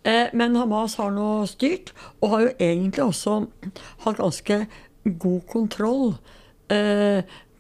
Men 0.03 0.55
Hamas 0.57 0.95
har 0.97 1.11
nå 1.13 1.45
styrt, 1.45 1.91
og 2.23 2.31
har 2.33 2.43
jo 2.47 2.53
egentlig 2.57 3.03
også 3.05 3.35
hatt 4.07 4.17
ganske 4.17 4.57
god 5.05 5.43
kontroll 5.51 6.15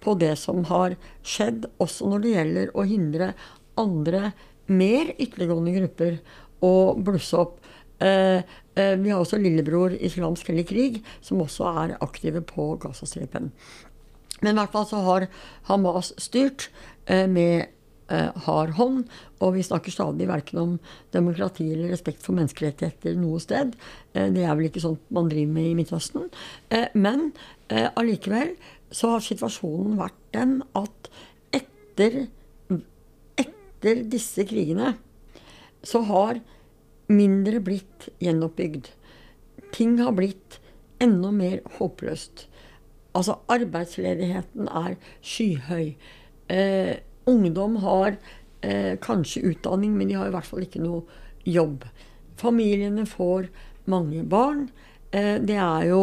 på 0.00 0.14
det 0.22 0.32
som 0.40 0.62
har 0.70 0.96
skjedd, 1.20 1.66
også 1.76 2.08
når 2.08 2.24
det 2.24 2.32
gjelder 2.32 2.72
å 2.72 2.86
hindre 2.88 3.32
andre 3.80 4.32
mer 4.70 5.12
ytterliggående 5.18 5.74
grupper 5.76 6.18
å 6.64 6.72
blusse 7.00 7.38
opp. 7.40 7.58
Eh, 8.00 8.40
eh, 8.74 8.94
vi 8.96 9.10
har 9.10 9.20
også 9.20 9.40
lillebror 9.40 9.94
Islamsk 9.98 10.52
hellig 10.52 10.68
krig, 10.70 11.00
som 11.24 11.42
også 11.42 11.68
er 11.84 11.96
aktive 12.00 12.42
på 12.46 12.72
Gazastripen. 12.80 13.50
Men 14.40 14.54
i 14.54 14.60
hvert 14.60 14.72
fall 14.72 14.88
så 14.88 15.02
har 15.04 15.28
Hamas 15.68 16.14
styrt 16.20 16.70
eh, 17.06 17.26
med 17.28 17.56
eh, 17.60 17.68
hard 18.46 18.74
hånd, 18.78 19.04
og 19.40 19.54
vi 19.54 19.64
snakker 19.64 19.94
stadig 19.94 20.26
verken 20.28 20.58
om 20.58 20.72
demokrati 21.14 21.68
eller 21.72 21.92
respekt 21.94 22.24
for 22.24 22.36
menneskerettigheter 22.38 23.16
noe 23.18 23.40
sted. 23.42 23.76
Eh, 24.14 24.28
det 24.34 24.44
er 24.44 24.56
vel 24.58 24.68
ikke 24.70 24.82
sånn 24.82 24.98
man 25.14 25.30
driver 25.30 25.54
med 25.56 25.70
i 25.70 25.76
Midtøsten. 25.78 26.28
Eh, 26.74 26.88
men 26.94 27.30
allikevel 27.70 28.56
så 28.90 29.12
har 29.12 29.22
situasjonen 29.22 29.94
vært 30.00 30.16
den 30.34 30.56
at 30.74 31.10
etter, 31.54 32.24
etter 33.38 34.00
disse 34.10 34.42
krigene 34.50 34.96
så 35.86 36.02
har 36.08 36.40
mindre 37.10 37.60
blitt 37.62 38.08
gjenoppbygd. 38.22 38.90
Ting 39.70 40.00
har 40.02 40.16
blitt 40.18 40.58
enda 41.02 41.30
mer 41.30 41.60
håpløst. 41.78 42.48
Altså, 43.14 43.38
arbeidsledigheten 43.50 44.68
er 44.68 44.96
skyhøy. 45.22 45.94
Eh, 46.50 46.96
ungdom 47.28 47.76
har 47.84 48.16
eh, 48.60 48.96
kanskje 49.00 49.42
utdanning, 49.52 49.96
men 49.98 50.08
de 50.08 50.18
har 50.18 50.28
i 50.28 50.34
hvert 50.34 50.48
fall 50.48 50.64
ikke 50.64 50.82
noe 50.82 51.04
jobb. 51.48 51.84
Familiene 52.40 53.06
får 53.08 53.50
mange 53.90 54.22
barn. 54.28 54.68
Eh, 55.10 55.36
det 55.42 55.58
er 55.60 55.88
jo 55.90 56.02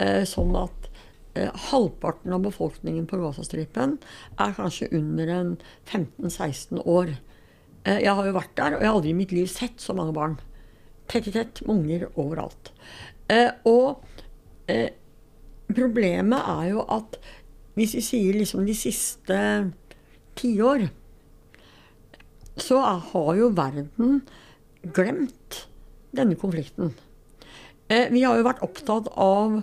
eh, 0.00 0.22
sånn 0.28 0.54
at 0.58 0.88
eh, 1.34 1.50
halvparten 1.70 2.34
av 2.36 2.44
befolkningen 2.46 3.06
på 3.10 3.20
Gazastripen 3.22 3.98
er 4.40 4.56
kanskje 4.56 4.90
under 4.96 5.32
en 5.34 5.54
15-16 5.90 6.82
år. 6.84 7.16
Eh, 7.84 8.00
jeg 8.04 8.14
har 8.14 8.28
jo 8.28 8.36
vært 8.36 8.56
der, 8.60 8.76
og 8.76 8.84
jeg 8.84 8.90
har 8.90 8.98
aldri 8.98 9.14
i 9.14 9.20
mitt 9.22 9.34
liv 9.34 9.48
sett 9.50 9.80
så 9.82 9.96
mange 9.96 10.16
barn. 10.16 10.38
Tett 11.10 11.28
i 11.28 11.34
tett 11.34 11.64
unger 11.68 12.08
overalt. 12.14 12.72
Eh, 13.28 13.50
og 13.68 14.04
problemet 15.74 16.46
er 16.48 16.68
jo 16.70 16.84
at 16.88 17.18
hvis 17.76 17.96
vi 17.98 18.02
sier 18.06 18.36
liksom 18.38 18.64
de 18.64 18.74
siste 18.78 19.36
tiår, 20.38 20.88
så 22.56 22.78
har 23.12 23.32
jo 23.38 23.50
verden 23.54 24.20
glemt 24.94 25.64
denne 26.14 26.36
konflikten. 26.38 26.92
Eh, 27.88 28.06
vi 28.12 28.22
har 28.22 28.38
jo 28.38 28.46
vært 28.46 28.62
opptatt 28.64 29.10
av 29.20 29.62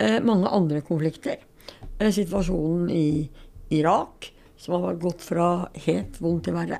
Eh, 0.00 0.22
mange 0.24 0.48
andre 0.48 0.80
konflikter. 0.80 1.36
Eh, 1.98 2.12
situasjonen 2.12 2.90
i 2.90 3.28
Irak, 3.70 4.32
som 4.56 4.82
har 4.82 4.94
gått 4.94 5.20
fra 5.20 5.68
helt 5.74 6.16
vondt 6.20 6.46
til 6.48 6.56
verre. 6.56 6.78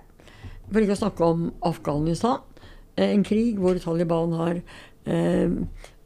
For 0.70 0.80
ikke 0.80 0.96
å 0.96 1.02
snakke 1.02 1.26
om 1.26 1.50
Afghanistan. 1.68 2.40
En 2.96 3.22
krig 3.24 3.58
hvor 3.60 3.78
Taliban 3.80 4.32
har 4.32 4.62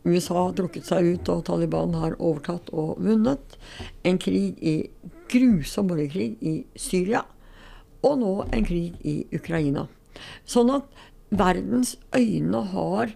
USA 0.05 0.35
har 0.35 0.53
trukket 0.55 0.87
seg 0.87 1.05
ut, 1.05 1.29
og 1.29 1.45
Taliban 1.45 1.95
har 1.99 2.15
overtatt 2.21 2.71
og 2.73 3.01
vunnet. 3.03 3.57
En 4.05 4.19
krig 4.19 4.61
i 4.63 4.75
grusom 5.31 5.89
borgerkrig 5.91 6.37
i 6.45 6.55
Syria. 6.77 7.25
Og 8.05 8.19
nå 8.21 8.33
en 8.53 8.67
krig 8.67 8.99
i 9.07 9.23
Ukraina. 9.35 9.87
Sånn 10.47 10.73
at 10.75 10.89
verdens 11.35 11.97
øyne 12.15 12.61
har 12.73 13.15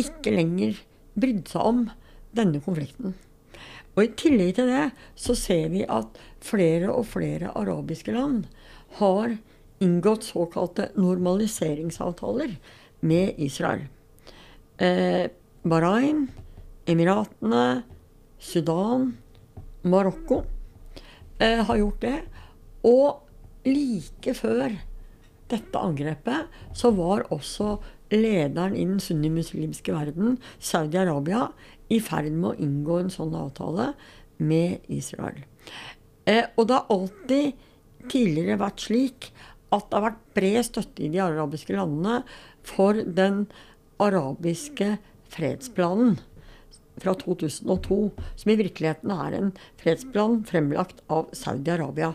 ikke 0.00 0.34
lenger 0.34 0.78
brydd 1.18 1.48
seg 1.50 1.70
om 1.70 1.84
denne 2.34 2.60
konflikten. 2.62 3.14
Og 3.94 4.02
i 4.04 4.12
tillegg 4.18 4.56
til 4.56 4.70
det 4.70 4.84
så 5.18 5.36
ser 5.38 5.68
vi 5.72 5.84
at 5.86 6.18
flere 6.44 6.90
og 6.92 7.06
flere 7.12 7.52
arabiske 7.54 8.14
land 8.14 8.48
har 8.98 9.36
inngått 9.84 10.26
såkalte 10.26 10.88
normaliseringsavtaler 10.98 12.56
med 13.06 13.38
Israel. 13.42 13.86
Eh, 14.78 15.30
Bahrain, 15.62 16.26
Emiratene, 16.90 17.84
Sudan, 18.38 19.12
Marokko 19.84 20.42
eh, 21.44 21.62
har 21.68 21.80
gjort 21.80 22.00
det. 22.04 22.16
Og 22.88 23.68
like 23.68 24.34
før 24.36 24.74
dette 25.52 25.80
angrepet 25.80 26.50
så 26.76 26.90
var 26.96 27.26
også 27.34 27.76
lederen 28.14 28.76
i 28.76 28.84
den 28.86 29.00
sunnimuslimske 29.02 29.94
verden, 29.94 30.38
Saudi-Arabia, 30.62 31.48
i 31.92 32.00
ferd 32.00 32.30
med 32.32 32.54
å 32.54 32.58
inngå 32.64 33.00
en 33.02 33.12
sånn 33.12 33.34
avtale 33.36 33.92
med 34.40 34.84
Israel. 34.92 35.42
Eh, 36.24 36.46
og 36.56 36.68
det 36.68 36.78
har 36.78 36.92
alltid 36.92 37.64
tidligere 38.12 38.60
vært 38.60 38.84
slik 38.84 39.30
at 39.74 39.88
det 39.88 39.98
har 39.98 40.06
vært 40.08 40.22
bred 40.36 40.66
støtte 40.66 41.04
i 41.04 41.10
de 41.12 41.20
arabiske 41.24 41.76
landene 41.76 42.22
for 42.64 42.96
den 42.96 43.44
arabiske 44.02 44.94
fredsplanen 45.34 46.18
fra 47.02 47.14
2002, 47.18 47.98
som 48.36 48.50
i 48.52 48.56
virkeligheten 48.58 49.12
er 49.14 49.36
en 49.36 49.52
fredsplan 49.80 50.42
fremlagt 50.48 51.02
av 51.12 51.30
Saudi-Arabia. 51.34 52.12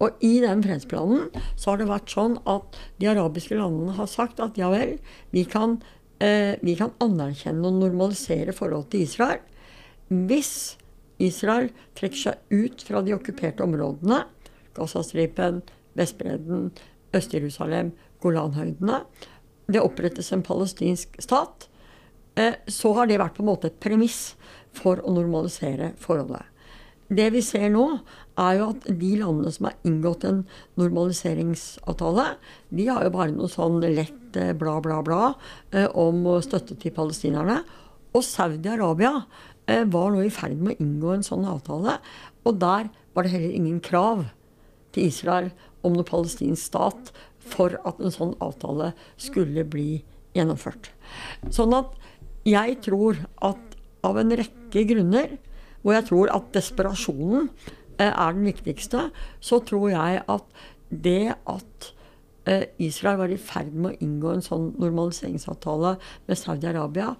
Og 0.00 0.24
i 0.24 0.34
den 0.44 0.64
fredsplanen 0.64 1.28
så 1.54 1.72
har 1.72 1.82
det 1.82 1.90
vært 1.90 2.12
sånn 2.12 2.38
at 2.48 2.78
de 3.02 3.10
arabiske 3.12 3.58
landene 3.58 3.96
har 3.98 4.10
sagt 4.10 4.40
at 4.42 4.60
ja 4.60 4.70
vel, 4.72 4.96
vi 5.34 5.44
kan, 5.44 5.80
eh, 6.20 6.54
vi 6.62 6.76
kan 6.78 6.94
anerkjenne 7.04 7.66
og 7.68 7.80
normalisere 7.82 8.56
forholdet 8.56 8.94
til 8.94 9.08
Israel 9.08 9.42
hvis 10.12 10.76
Israel 11.22 11.70
trekker 11.96 12.20
seg 12.20 12.52
ut 12.52 12.82
fra 12.84 13.02
de 13.04 13.14
okkuperte 13.16 13.64
områdene, 13.64 14.24
Gazastripen, 14.76 15.62
Vestbredden, 15.98 16.70
Øst-Jerusalem, 17.16 17.92
Golanhøydene. 18.20 19.02
Det 19.72 19.82
opprettes 19.82 20.32
en 20.32 20.44
palestinsk 20.44 21.20
stat. 21.22 21.68
Eh, 22.34 22.56
så 22.66 22.94
har 22.96 23.08
det 23.08 23.20
vært 23.20 23.36
på 23.36 23.44
en 23.44 23.50
måte 23.50 23.68
et 23.68 23.80
premiss 23.82 24.34
for 24.76 25.02
å 25.04 25.12
normalisere 25.12 25.92
forholdet. 26.00 26.48
Det 27.12 27.28
vi 27.34 27.42
ser 27.44 27.68
nå, 27.74 27.84
er 28.40 28.54
jo 28.56 28.70
at 28.72 28.86
de 28.88 29.10
landene 29.20 29.50
som 29.52 29.66
har 29.68 29.74
inngått 29.84 30.22
en 30.24 30.38
normaliseringsavtale, 30.80 32.24
de 32.72 32.86
har 32.88 33.04
jo 33.04 33.12
bare 33.12 33.34
noe 33.34 33.52
sånn 33.52 33.82
lett 33.84 34.38
eh, 34.40 34.54
bla, 34.56 34.78
bla, 34.84 35.02
bla 35.04 35.32
eh, 35.74 35.88
om 35.92 36.24
støtte 36.44 36.78
til 36.80 36.94
palestinerne. 36.96 37.60
Og 38.16 38.24
Saudi-Arabia 38.24 39.14
var 39.88 40.10
nå 40.10 40.24
i 40.26 40.32
ferd 40.32 40.58
med 40.58 40.74
å 40.74 40.82
inngå 40.82 41.12
en 41.14 41.24
sånn 41.24 41.44
avtale. 41.48 41.94
Og 42.44 42.56
der 42.60 42.88
var 43.14 43.24
det 43.24 43.32
heller 43.32 43.54
ingen 43.56 43.78
krav 43.84 44.24
til 44.92 45.08
Israel 45.08 45.52
om 45.86 45.94
noen 45.94 46.08
palestinsk 46.08 46.66
stat 46.72 47.12
for 47.52 47.76
at 47.88 48.00
en 48.00 48.14
sånn 48.14 48.34
avtale 48.44 48.92
skulle 49.20 49.64
bli 49.68 50.02
gjennomført. 50.36 50.90
Sånn 51.52 51.74
at 51.76 51.94
jeg 52.48 52.78
tror 52.82 53.20
at 53.44 53.76
av 54.02 54.18
en 54.18 54.34
rekke 54.34 54.84
grunner, 54.88 55.36
hvor 55.82 55.96
jeg 55.96 56.06
tror 56.08 56.30
at 56.34 56.50
desperasjonen 56.54 57.48
eh, 57.98 58.10
er 58.10 58.36
den 58.36 58.46
viktigste, 58.46 59.08
så 59.42 59.60
tror 59.66 59.90
jeg 59.92 60.22
at 60.30 60.64
det 60.90 61.34
at 61.48 61.92
eh, 62.50 62.66
Israel 62.82 63.20
var 63.22 63.34
i 63.34 63.38
ferd 63.40 63.72
med 63.74 63.92
å 63.92 64.02
inngå 64.04 64.34
en 64.34 64.44
sånn 64.44 64.72
normaliseringsavtale 64.82 65.96
med 66.28 66.38
Saudi-Arabia, 66.38 67.14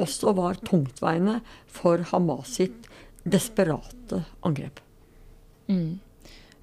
også 0.00 0.32
var 0.36 0.60
tungtveiende 0.64 1.40
for 1.68 2.04
Hamas 2.12 2.54
sitt 2.60 2.86
desperate 3.28 4.22
angrep. 4.46 4.80
Mm. 5.68 6.00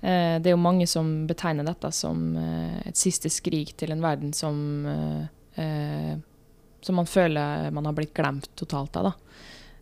Eh, 0.01 0.37
det 0.41 0.49
er 0.49 0.55
jo 0.55 0.61
mange 0.61 0.87
som 0.89 1.27
betegner 1.29 1.65
dette 1.67 1.91
som 1.93 2.31
et 2.37 2.97
siste 2.97 3.29
skrik 3.33 3.75
til 3.77 3.93
en 3.93 4.05
verden 4.05 4.33
som 4.37 4.61
som 6.87 6.97
man 6.99 7.09
føler 7.09 7.71
man 7.75 7.85
har 7.89 7.95
blitt 7.97 8.15
glemt 8.17 8.49
totalt 8.59 8.95
av. 8.99 9.11
da. 9.11 9.27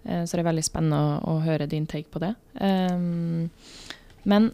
Eh, 0.05 0.25
så 0.25 0.37
det 0.37 0.43
er 0.43 0.49
veldig 0.51 0.65
spennende 0.65 0.99
å, 0.99 1.35
å 1.35 1.43
høre 1.45 1.69
din 1.69 1.87
take 1.89 2.11
på 2.13 2.21
det. 2.21 2.33
Um, 2.61 3.49
men 4.29 4.51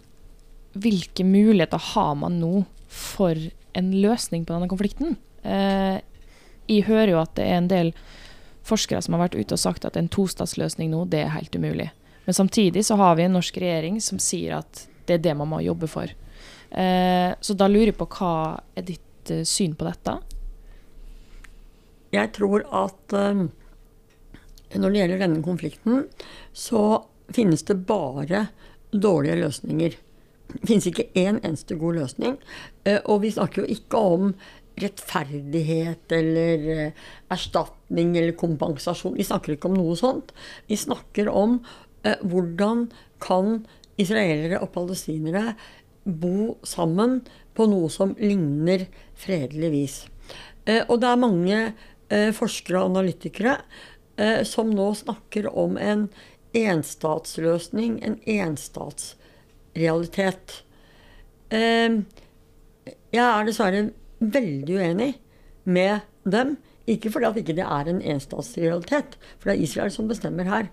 hvilke 0.72 1.26
muligheter 1.28 1.82
har 1.92 2.16
man 2.20 2.40
nå 2.40 2.64
for 2.92 3.36
en 3.78 3.92
løsning 4.04 4.46
på 4.48 4.56
denne 4.56 4.72
konflikten? 4.72 5.18
Uh, 5.44 6.00
jeg 6.72 6.88
hører 6.88 7.16
jo 7.16 7.22
at 7.24 7.36
det 7.36 7.48
er 7.48 7.60
en 7.60 7.72
del 7.72 7.94
forskere 8.68 9.02
som 9.04 9.16
har 9.16 9.26
vært 9.26 9.40
ute 9.40 9.58
og 9.58 9.64
sagt 9.64 9.88
at 9.88 9.98
en 10.00 10.12
tostatsløsning 10.12 10.92
nå, 10.94 11.04
det 11.12 11.26
er 11.26 11.36
helt 11.36 11.56
umulig. 11.56 11.90
Men 12.28 12.38
samtidig 12.38 12.86
så 12.88 12.96
har 13.00 13.18
vi 13.18 13.26
en 13.26 13.36
norsk 13.36 13.58
regjering 13.60 13.98
som 14.04 14.22
sier 14.22 14.60
at 14.60 14.86
det 15.10 15.18
er 15.18 15.24
det 15.26 15.34
man 15.36 15.50
må 15.52 15.60
jobbe 15.66 15.90
for. 15.92 16.12
Uh, 16.72 17.36
så 17.44 17.58
da 17.58 17.68
lurer 17.68 17.92
jeg 17.92 18.00
på 18.00 18.08
hva 18.16 18.62
er 18.78 18.88
ditt 18.88 19.34
uh, 19.34 19.44
syn 19.48 19.76
på 19.76 19.88
dette? 19.90 20.16
Jeg 22.12 22.34
tror 22.36 22.66
at 22.68 23.16
um, 23.16 23.48
når 24.72 24.92
det 24.94 25.02
gjelder 25.02 25.22
denne 25.24 25.44
konflikten, 25.44 26.06
så 26.52 27.04
finnes 27.32 27.64
det 27.68 27.84
bare 27.88 28.48
dårlige 28.92 29.40
løsninger. 29.40 29.96
Det 30.52 30.68
finnes 30.68 30.90
ikke 30.90 31.08
én 31.16 31.40
eneste 31.40 31.78
god 31.80 32.02
løsning. 32.02 32.36
Uh, 32.88 33.00
og 33.06 33.24
vi 33.24 33.32
snakker 33.32 33.64
jo 33.64 33.78
ikke 33.78 34.02
om 34.16 34.34
rettferdighet 34.82 36.16
eller 36.16 36.68
uh, 36.68 37.06
erstatning 37.32 38.16
eller 38.20 38.36
kompensasjon. 38.40 39.16
Vi 39.20 39.28
snakker 39.28 39.56
ikke 39.56 39.72
om 39.72 39.80
noe 39.80 39.96
sånt. 40.00 40.36
Vi 40.68 40.80
snakker 40.80 41.32
om 41.32 41.62
hvordan 42.02 42.88
kan 43.22 43.60
israelere 44.02 44.58
og 44.58 44.72
palestinere 44.74 45.52
bo 46.02 46.56
sammen 46.66 47.20
på 47.54 47.68
noe 47.70 47.92
som 47.94 48.16
ligner 48.18 48.88
fredelig 49.22 49.70
vis. 49.70 49.98
Og 50.90 50.96
det 50.98 51.12
er 51.12 51.22
mange 51.22 51.60
Eh, 51.62 51.70
forskere 52.36 52.82
og 52.82 52.92
analytikere 52.92 53.56
eh, 54.18 54.44
som 54.48 54.70
nå 54.76 54.94
snakker 54.96 55.58
om 55.58 55.78
en 55.78 56.10
enstatsløsning, 56.58 58.04
en 58.04 58.20
enstatsrealitet. 58.28 60.64
Eh, 61.50 61.90
jeg 63.12 63.28
er 63.28 63.46
dessverre 63.48 63.90
veldig 64.20 64.80
uenig 64.80 65.14
med 65.64 66.00
dem. 66.24 66.58
Ikke 66.90 67.12
fordi 67.14 67.26
at 67.30 67.38
ikke 67.40 67.56
det 67.56 67.66
er 67.66 67.88
en 67.88 68.02
enstatsrealitet, 68.14 69.10
for 69.40 69.46
det 69.48 69.54
er 69.56 69.64
Israel 69.64 69.92
som 69.94 70.08
bestemmer 70.10 70.46
her. 70.50 70.66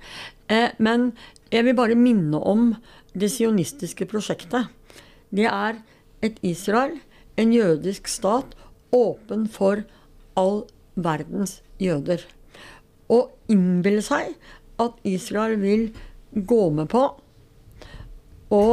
Men 0.81 1.13
jeg 1.53 1.65
vil 1.67 1.77
bare 1.77 1.95
minne 2.01 2.39
om 2.41 2.77
det 3.13 3.31
sionistiske 3.31 4.07
prosjektet. 4.09 4.65
Det 5.31 5.47
er 5.47 5.75
et 6.25 6.37
Israel, 6.43 7.01
en 7.37 7.53
jødisk 7.53 8.09
stat, 8.09 8.57
åpen 8.91 9.49
for 9.53 9.85
all 10.39 10.65
verdens 10.99 11.61
jøder. 11.83 12.23
Å 13.09 13.23
innbille 13.51 14.03
seg 14.05 14.35
at 14.83 14.99
Israel 15.09 15.57
vil 15.63 15.89
gå 16.33 16.63
med 16.75 16.91
på 16.93 17.05
å 18.55 18.65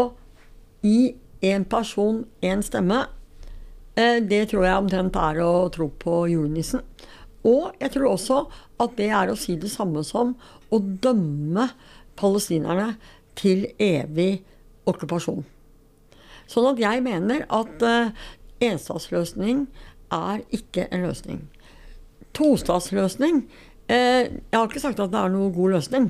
gi 0.85 1.15
én 1.45 1.65
person 1.69 2.23
én 2.45 2.63
stemme, 2.65 3.05
eh, 3.95 4.19
det 4.19 4.49
tror 4.51 4.65
jeg 4.65 4.81
omtrent 4.81 5.15
er 5.15 5.41
å 5.43 5.69
tro 5.71 5.89
på 5.89 6.25
julenissen. 6.31 6.81
Og 7.45 7.75
jeg 7.79 7.91
tror 7.93 8.15
også 8.15 8.39
at 8.81 8.95
det 8.97 9.09
er 9.13 9.29
å 9.29 9.37
si 9.37 9.55
det 9.55 9.69
samme 9.69 10.03
som 10.03 10.33
å 10.73 10.79
dømme 10.79 11.69
palestinerne 12.17 12.95
til 13.35 13.67
evig 13.77 14.43
okkupasjon. 14.89 15.43
Sånn 16.47 16.71
at 16.71 16.81
jeg 16.81 17.03
mener 17.05 17.45
at 17.53 17.83
uh, 17.85 18.13
enstatsløsning 18.63 19.67
er 20.13 20.41
ikke 20.53 20.87
en 20.93 21.05
løsning 21.05 21.43
tostatsløsning 22.35 23.43
eh, 23.87 24.27
Jeg 24.27 24.55
har 24.55 24.67
ikke 24.67 24.83
sagt 24.83 25.01
at 25.01 25.13
det 25.13 25.19
er 25.19 25.33
noen 25.33 25.53
god 25.55 25.75
løsning. 25.77 26.09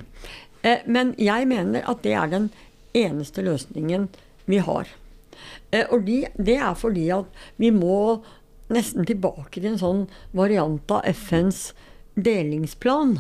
Eh, 0.65 0.85
men 0.87 1.13
jeg 1.21 1.47
mener 1.49 1.85
at 1.89 2.03
det 2.05 2.15
er 2.17 2.31
den 2.31 2.49
eneste 2.95 3.43
løsningen 3.45 4.09
vi 4.49 4.61
har. 4.63 4.89
Eh, 5.71 5.85
og 5.89 6.05
de, 6.07 6.23
det 6.37 6.57
er 6.57 6.73
fordi 6.79 7.09
at 7.15 7.45
vi 7.61 7.71
må 7.75 8.23
nesten 8.73 9.05
tilbake 9.05 9.59
til 9.59 9.73
en 9.73 9.81
sånn 9.81 10.05
variant 10.33 10.89
av 10.91 11.05
FNs 11.11 11.67
delingsplan. 12.15 13.19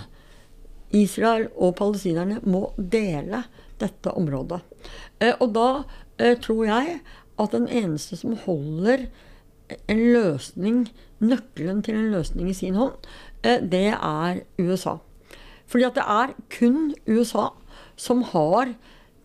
Israel 0.95 1.49
og 1.53 1.75
palestinerne 1.77 2.39
må 2.47 2.69
dele 2.77 3.43
dette 3.81 4.13
området. 4.15 4.61
og 5.43 5.49
da 5.51 5.67
tror 6.39 6.61
jeg 6.63 6.99
at 7.41 7.51
den 7.51 7.65
eneste 7.67 8.15
som 8.15 8.37
holder 8.45 9.09
en 9.69 10.01
løsning, 10.13 10.85
nøkkelen 11.23 11.81
til 11.85 11.97
en 11.99 12.11
løsning 12.13 12.49
i 12.51 12.57
sin 12.57 12.77
hånd, 12.79 12.95
eh, 13.43 13.61
det 13.61 13.87
er 13.95 14.41
USA. 14.59 14.97
Fordi 15.65 15.87
at 15.87 15.95
det 15.97 16.05
er 16.05 16.35
kun 16.53 16.93
USA 17.07 17.49
som 17.97 18.21
har 18.33 18.75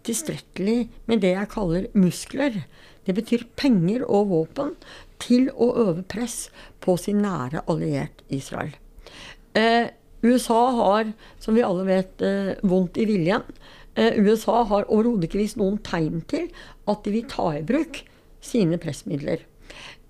tilstrekkelig 0.07 0.89
med 1.07 1.21
det 1.21 1.35
jeg 1.35 1.53
kaller 1.53 1.89
muskler. 1.95 2.63
Det 3.07 3.15
betyr 3.17 3.49
penger 3.57 4.05
og 4.09 4.31
våpen 4.31 4.75
til 5.21 5.51
å 5.53 5.73
øve 5.77 6.05
press 6.09 6.49
på 6.81 6.97
sin 7.01 7.21
nære 7.25 7.65
alliert 7.69 8.25
Israel. 8.33 8.73
Eh, 9.55 9.91
USA 10.23 10.71
har, 10.77 11.13
som 11.41 11.57
vi 11.57 11.65
alle 11.65 11.85
vet, 11.89 12.23
eh, 12.23 12.55
vondt 12.63 12.97
i 13.01 13.07
viljen. 13.09 13.43
Eh, 13.97 14.17
USA 14.21 14.65
har 14.65 14.89
overhodet 14.89 15.29
ikke 15.29 15.43
vist 15.43 15.57
noen 15.57 15.79
tegn 15.79 16.23
til 16.29 16.51
at 16.87 17.05
de 17.05 17.11
vil 17.11 17.29
ta 17.29 17.51
i 17.57 17.63
bruk 17.63 18.03
sine 18.41 18.79
pressmidler. 18.79 19.45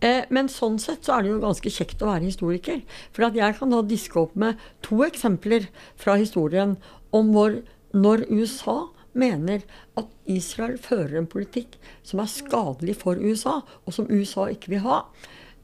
Eh, 0.01 0.25
men 0.33 0.49
sånn 0.49 0.79
sett 0.81 1.05
så 1.05 1.19
er 1.19 1.25
det 1.25 1.35
jo 1.35 1.43
ganske 1.43 1.73
kjekt 1.73 2.01
å 2.01 2.09
være 2.09 2.29
historiker. 2.29 2.81
For 3.13 3.29
at 3.29 3.37
jeg 3.37 3.57
kan 3.59 3.75
da 3.75 3.83
diske 3.85 4.17
opp 4.23 4.33
med 4.39 4.61
to 4.85 5.03
eksempler 5.05 5.69
fra 6.01 6.17
historien 6.21 6.79
om 7.17 7.35
hvor 7.35 7.61
når 7.93 8.25
USA 8.31 8.79
mener 9.19 9.65
at 9.99 10.09
Israel 10.31 10.79
fører 10.81 11.19
en 11.19 11.29
politikk 11.29 11.77
som 12.07 12.23
er 12.23 12.31
skadelig 12.31 12.95
for 13.01 13.19
USA, 13.19 13.59
og 13.85 13.97
som 13.97 14.09
USA 14.09 14.47
ikke 14.53 14.77
vil 14.77 14.85
ha, 14.87 15.03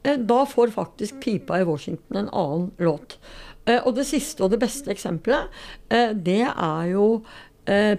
eh, 0.03 0.19
da 0.19 0.43
får 0.45 0.75
faktisk 0.75 1.21
pipa 1.23 1.61
i 1.61 1.67
Washington 1.67 2.25
en 2.25 2.29
annen 2.29 2.71
låt. 2.77 3.17
Eh, 3.65 3.79
og 3.79 3.95
det 3.95 4.05
siste 4.05 4.43
og 4.43 4.51
det 4.51 4.61
beste 4.61 4.91
eksempelet, 4.91 5.49
det 6.13 6.43
er 6.45 6.83
jo 6.91 7.23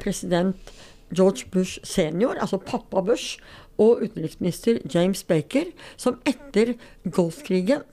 president 0.00 0.70
George 1.14 1.48
Bush 1.52 1.78
senior, 1.84 2.36
altså 2.40 2.58
pappa 2.58 3.00
Bush, 3.00 3.38
og 3.78 4.02
utenriksminister 4.02 4.80
James 4.94 5.22
Baker, 5.24 5.70
som 5.96 6.18
etter 6.26 6.74
Golfkrigen, 7.10 7.84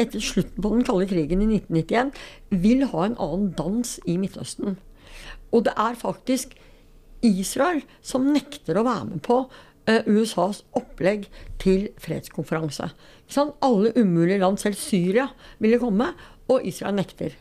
etter 0.00 0.22
slutten 0.22 0.62
på 0.62 0.72
den 0.74 0.84
kalde 0.84 1.08
krigen 1.08 1.42
i 1.44 1.48
1991, 1.60 2.12
vil 2.50 2.86
ha 2.92 3.06
en 3.06 3.18
annen 3.20 3.50
dans 3.56 3.96
i 4.06 4.16
Midtøsten. 4.20 4.78
Og 5.50 5.64
det 5.66 5.74
er 5.76 5.98
faktisk 5.98 6.54
Israel 7.26 7.82
som 8.04 8.30
nekter 8.32 8.78
å 8.78 8.86
være 8.86 9.08
med 9.10 9.22
på 9.26 9.42
uh, 9.44 10.02
USAs 10.08 10.62
opplegg 10.76 11.26
til 11.60 11.88
fredskonferanse. 12.00 12.90
Alle 13.36 13.92
umulige 13.96 14.40
land, 14.40 14.60
selv 14.60 14.78
Syria, 14.80 15.28
ville 15.58 15.80
komme, 15.82 16.12
og 16.50 16.66
Israel 16.66 16.96
nekter. 16.98 17.36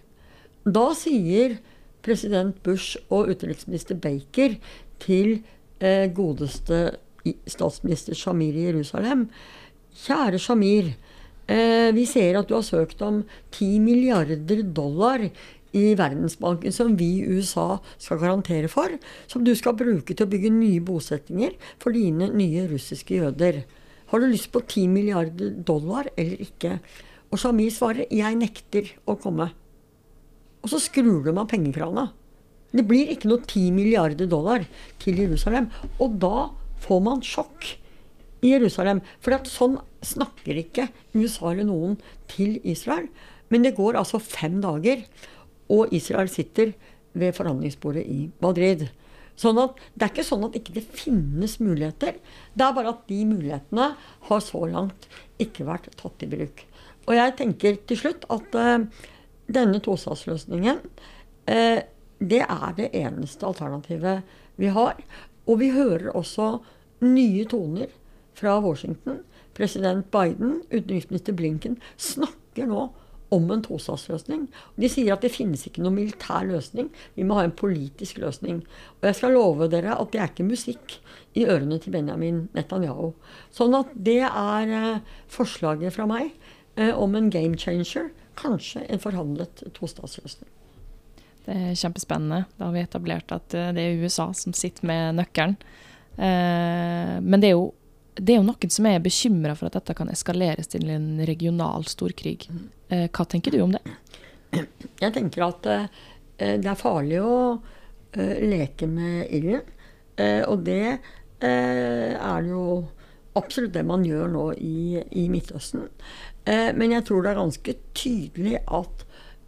Da 0.66 0.90
sier 0.98 1.58
president 2.06 2.60
Bush 2.64 3.00
og 3.10 3.32
utenriksminister 3.32 3.98
Baker 4.00 4.58
til 5.04 5.40
uh, 5.84 6.08
godeste 6.16 6.98
statsminister 7.50 8.18
Shamir 8.18 8.56
i 8.56 8.68
Jerusalem 8.70 9.28
Kjære 10.06 10.40
Shamir. 10.42 10.94
Uh, 11.50 11.90
vi 11.96 12.06
ser 12.10 12.40
at 12.40 12.50
du 12.50 12.56
har 12.58 12.66
søkt 12.66 13.02
om 13.06 13.24
10 13.52 13.80
milliarder 13.84 14.64
dollar 14.64 15.26
i 15.76 15.84
Verdensbanken 15.98 16.74
som 16.74 16.96
vi 16.98 17.10
i 17.20 17.26
USA 17.38 17.78
skal 18.02 18.22
garantere 18.22 18.70
for, 18.72 18.96
som 19.30 19.44
du 19.46 19.52
skal 19.58 19.78
bruke 19.78 20.16
til 20.16 20.26
å 20.26 20.30
bygge 20.32 20.54
nye 20.54 20.82
bosettinger 20.82 21.56
for 21.82 21.94
dine 21.94 22.32
nye 22.34 22.66
russiske 22.72 23.20
jøder. 23.22 23.64
Har 24.10 24.22
du 24.22 24.30
lyst 24.30 24.50
på 24.54 24.64
10 24.66 24.88
milliarder 24.90 25.54
dollar 25.66 26.10
eller 26.18 26.42
ikke? 26.42 26.80
Og 27.30 27.38
Shamir 27.38 27.70
svarer 27.70 28.08
'jeg 28.10 28.36
nekter 28.36 28.90
å 29.06 29.16
komme'. 29.16 29.52
Og 30.64 30.70
så 30.70 30.80
skrur 30.80 31.24
de 31.24 31.38
av 31.38 31.48
pengekrana. 31.48 32.12
Det 32.70 32.86
blir 32.86 33.10
ikke 33.14 33.32
noe 33.32 33.42
10 33.42 33.72
milliarder 33.74 34.30
dollar 34.30 34.66
til 35.02 35.18
Jerusalem. 35.24 35.70
Og 35.98 36.20
da 36.22 36.50
får 36.84 37.02
man 37.06 37.24
sjokk 37.26 37.74
i 38.46 38.54
Jerusalem. 38.54 39.02
For 39.24 39.36
sånn 39.50 39.80
snakker 40.06 40.62
ikke 40.62 40.88
USA 41.16 41.52
eller 41.52 41.68
noen 41.68 41.98
til 42.32 42.60
Israel. 42.64 43.10
Men 43.50 43.66
det 43.66 43.76
går 43.80 43.98
altså 44.00 44.22
fem 44.22 44.60
dager 44.64 45.04
og 45.70 45.94
Israel 45.94 46.30
sitter 46.32 46.74
ved 47.18 47.36
forhandlingsbordet 47.38 48.06
i 48.06 48.30
Madrid. 48.42 48.88
Sånn 49.40 49.60
at 49.62 49.78
Det 49.96 50.06
er 50.06 50.12
ikke 50.14 50.28
sånn 50.28 50.46
at 50.50 50.56
ikke 50.58 50.74
det 50.76 50.84
ikke 50.84 51.04
finnes 51.06 51.60
muligheter. 51.64 52.18
Det 52.54 52.66
er 52.66 52.76
bare 52.76 52.94
at 52.94 53.06
de 53.08 53.20
mulighetene 53.26 53.94
har 54.30 54.42
så 54.44 54.66
langt 54.68 55.08
ikke 55.40 55.68
vært 55.68 55.88
tatt 56.00 56.26
i 56.26 56.30
bruk. 56.30 56.66
Og 57.08 57.16
jeg 57.16 57.36
tenker 57.40 57.80
til 57.88 57.98
slutt 57.98 58.28
at 58.30 58.58
uh, 58.60 58.84
denne 59.50 59.80
tostatsløsningen 59.82 60.82
uh, 60.84 61.80
det 62.20 62.44
er 62.46 62.76
det 62.78 62.92
eneste 62.98 63.48
alternativet 63.48 64.24
vi 64.60 64.72
har. 64.76 65.00
Og 65.48 65.60
vi 65.62 65.72
hører 65.74 66.12
også 66.14 66.60
nye 67.06 67.46
toner 67.50 67.92
fra 68.38 68.60
Washington. 68.64 69.24
President 69.56 70.12
Biden, 70.12 70.62
utenriksminister 70.72 71.36
Blinken, 71.36 71.80
snakker 71.98 72.68
nå 72.70 72.90
om 73.30 73.50
en 73.54 73.62
tostatsløsning. 73.62 74.48
De 74.80 74.90
sier 74.90 75.14
at 75.14 75.24
det 75.26 75.34
finnes 75.34 75.66
ikke 75.68 75.84
noen 75.84 76.00
militær 76.00 76.48
løsning, 76.50 76.90
vi 77.14 77.26
må 77.28 77.38
ha 77.38 77.46
en 77.46 77.56
politisk 77.56 78.18
løsning. 78.24 78.64
Og 79.00 79.10
jeg 79.10 79.20
skal 79.20 79.36
love 79.38 79.70
dere 79.72 79.98
at 80.00 80.14
det 80.14 80.22
er 80.22 80.32
ikke 80.32 80.48
musikk 80.50 80.98
i 81.38 81.46
ørene 81.46 81.78
til 81.82 81.94
Benjamin 81.94 82.48
Netanyahu. 82.58 83.12
Sånn 83.54 83.78
at 83.78 83.92
det 83.94 84.22
er 84.26 84.74
eh, 84.80 85.18
forslaget 85.30 85.94
fra 85.98 86.10
meg 86.10 86.32
eh, 86.76 86.94
om 86.96 87.14
en 87.20 87.30
game 87.34 87.60
changer. 87.60 88.10
Kanskje 88.40 88.88
en 88.88 89.04
forhandlet 89.04 89.68
tostatsløsning. 89.78 90.50
Det 91.46 91.56
er 91.56 91.78
kjempespennende. 91.80 92.44
Da 92.58 92.68
har 92.68 92.76
vi 92.76 92.86
etablert 92.86 93.32
at 93.36 93.56
eh, 93.58 93.72
det 93.76 93.86
er 93.86 94.04
USA 94.04 94.30
som 94.38 94.56
sitter 94.58 94.88
med 94.90 95.22
nøkkelen. 95.22 95.60
Men 96.20 97.40
det 97.40 97.48
er 97.48 97.54
jo 97.54 97.70
det 98.20 98.34
er 98.34 98.40
jo 98.40 98.48
noen 98.48 98.74
som 98.74 98.88
er 98.90 99.02
bekymra 99.04 99.56
for 99.58 99.70
at 99.70 99.78
dette 99.78 99.96
kan 99.98 100.12
eskaleres 100.12 100.70
til 100.72 100.90
en 100.92 101.22
regional 101.28 101.86
storkrig. 101.88 102.50
Eh, 102.92 103.08
hva 103.08 103.26
tenker 103.30 103.56
du 103.56 103.62
om 103.64 103.76
det? 103.76 103.84
Jeg 105.00 105.14
tenker 105.16 105.46
at 105.46 105.70
eh, 105.70 105.86
det 106.60 106.70
er 106.70 106.80
farlig 106.80 107.22
å 107.24 107.36
eh, 107.56 108.40
leke 108.50 108.90
med 108.90 109.30
ilden. 109.36 109.76
Og 110.20 110.66
det 110.68 110.98
er 111.48 112.42
jo 112.44 112.64
absolutt 113.40 113.72
det 113.72 113.86
man 113.88 114.02
gjør 114.04 114.34
nå 114.34 114.42
i, 114.60 115.00
i 115.16 115.22
Midtøsten. 115.32 115.86
Men 116.44 116.92
jeg 116.92 117.06
tror 117.08 117.24
det 117.24 117.30
er 117.32 117.38
ganske 117.40 117.76
tydelig 117.96 118.58
at 118.68 119.06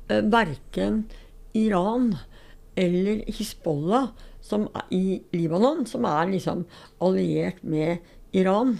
verken 0.08 1.02
Iran 1.58 2.14
eller 2.76 3.24
Hizbollah 3.28 4.12
i 4.90 5.22
Libanon, 5.32 5.86
som 5.86 6.06
er 6.06 6.32
liksom 6.32 6.66
alliert 7.00 7.64
med 7.64 7.98
Iran, 8.32 8.80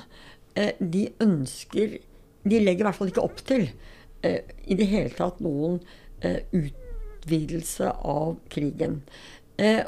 eh, 0.56 0.74
de 0.80 1.10
ønsker 1.20 2.00
De 2.44 2.58
legger 2.58 2.82
i 2.82 2.86
hvert 2.88 2.98
fall 2.98 3.12
ikke 3.12 3.22
opp 3.22 3.42
til 3.46 3.68
eh, 4.26 4.42
i 4.66 4.74
det 4.74 4.88
hele 4.90 5.12
tatt 5.14 5.38
noen 5.46 5.76
eh, 6.26 6.42
utvidelse 6.50 7.92
av 8.02 8.40
krigen. 8.50 9.04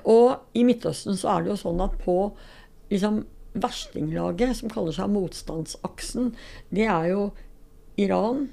Og 0.06 0.54
i 0.54 0.62
Midtøsten 0.62 1.18
så 1.18 1.32
er 1.32 1.42
det 1.42 1.50
jo 1.50 1.56
sånn 1.58 1.80
at 1.82 1.96
på 2.04 2.14
liksom, 2.92 3.24
verstinglaget, 3.58 4.60
som 4.60 4.70
kaller 4.70 4.94
seg 4.94 5.10
motstandsaksen, 5.10 6.36
det 6.70 6.86
er 6.86 7.08
jo 7.10 7.24
Iran, 7.98 8.52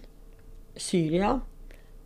Syria, 0.80 1.34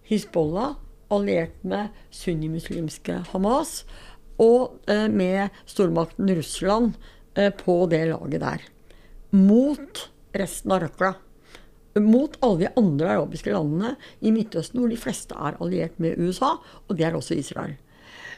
Hizbollah, 0.08 0.74
alliert 1.12 1.56
med 1.66 1.92
sunnimuslimske 2.14 3.20
Hamas, 3.32 3.82
og 4.40 4.80
med 4.88 5.54
stormakten 5.70 6.32
Russland 6.34 6.96
på 7.60 7.76
det 7.86 8.00
laget 8.10 8.42
der 8.42 8.64
mot 9.34 10.08
resten 10.34 10.72
av 10.74 10.84
røkla. 10.84 11.14
Mot 12.02 12.36
alle 12.42 12.64
de 12.64 12.70
andre 12.78 13.10
arabiske 13.16 13.52
landene 13.54 13.94
i 14.22 14.32
Midtøsten 14.34 14.80
hvor 14.80 14.90
de 14.90 14.98
fleste 14.98 15.36
er 15.38 15.58
alliert 15.62 15.98
med 16.02 16.18
USA, 16.18 16.56
og 16.88 16.98
det 16.98 17.06
er 17.06 17.18
også 17.18 17.38
Israel. 17.38 17.76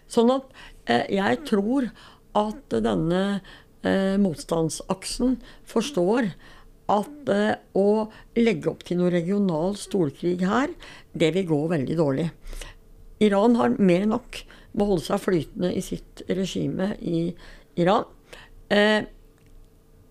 Sånn 0.09 0.31
at 0.35 0.50
eh, 0.88 1.07
jeg 1.16 1.40
tror 1.48 1.88
at 2.37 2.76
denne 2.85 3.22
eh, 3.81 4.16
motstandsaksen 4.20 5.38
forstår 5.68 6.31
at 6.92 7.31
eh, 7.33 7.57
å 7.79 8.07
legge 8.38 8.70
opp 8.70 8.85
til 8.87 9.01
noe 9.01 9.12
regional 9.14 9.75
storkrig 9.79 10.44
her, 10.46 10.72
det 11.12 11.33
vil 11.35 11.49
gå 11.49 11.61
veldig 11.72 11.99
dårlig. 11.99 12.29
Iran 13.25 13.57
har 13.59 13.77
mer 13.81 14.05
enn 14.05 14.14
nok 14.14 14.42
med 14.77 14.85
å 14.85 14.90
holde 14.92 15.07
seg 15.07 15.22
flytende 15.22 15.72
i 15.72 15.83
sitt 15.85 16.22
regime 16.29 16.92
i 17.01 17.31
Iran. 17.81 18.05
Eh, 18.72 19.09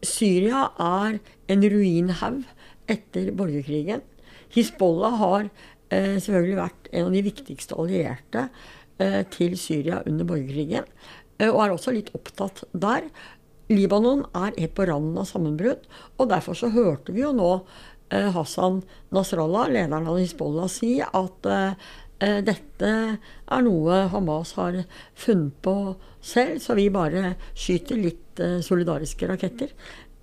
Syria 0.05 0.69
er 0.81 1.19
en 1.51 1.65
ruinhaug 1.71 2.43
etter 2.91 3.31
borgerkrigen. 3.37 4.03
Hizbollah 4.53 5.19
har 5.19 5.47
eh, 5.89 6.17
selvfølgelig 6.17 6.57
vært 6.59 6.89
en 6.91 7.07
av 7.09 7.15
de 7.15 7.23
viktigste 7.25 7.77
allierte 7.81 8.47
eh, 9.01 9.21
til 9.33 9.57
Syria 9.59 10.01
under 10.05 10.27
borgerkrigen, 10.27 10.87
eh, 11.39 11.49
og 11.49 11.61
er 11.63 11.75
også 11.75 11.95
litt 11.95 12.13
opptatt 12.17 12.63
der. 12.73 13.09
Libanon 13.71 14.25
er 14.37 14.53
helt 14.59 14.75
på 14.77 14.87
randen 14.89 15.19
av 15.21 15.29
sammenbrudd, 15.29 15.85
og 16.19 16.31
derfor 16.31 16.57
så 16.57 16.71
hørte 16.73 17.15
vi 17.15 17.23
jo 17.23 17.33
nå 17.35 17.51
eh, 18.13 18.31
Hassan 18.35 18.83
Nasrallah, 19.15 19.71
lederen 19.73 20.09
av 20.11 20.19
Hizbollah, 20.21 20.69
si 20.69 20.99
at 21.01 21.49
eh, 21.49 21.87
eh, 22.21 22.41
dette 22.45 22.91
er 23.17 23.65
noe 23.65 24.03
Hamas 24.13 24.53
har 24.59 24.83
funnet 25.17 25.57
på 25.65 25.95
selv, 26.21 26.61
så 26.61 26.77
vi 26.77 26.91
bare 26.93 27.35
skyter 27.53 28.01
litt 28.01 28.21
solidariske 28.35 29.29
raketter. 29.29 29.69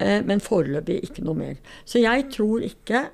Eh, 0.03 0.21
men 0.27 0.43
foreløpig 0.43 1.01
ikke 1.07 1.25
noe 1.27 1.39
mer. 1.39 1.61
Så 1.85 2.03
jeg 2.03 2.29
tror 2.35 2.65
ikke 2.67 3.07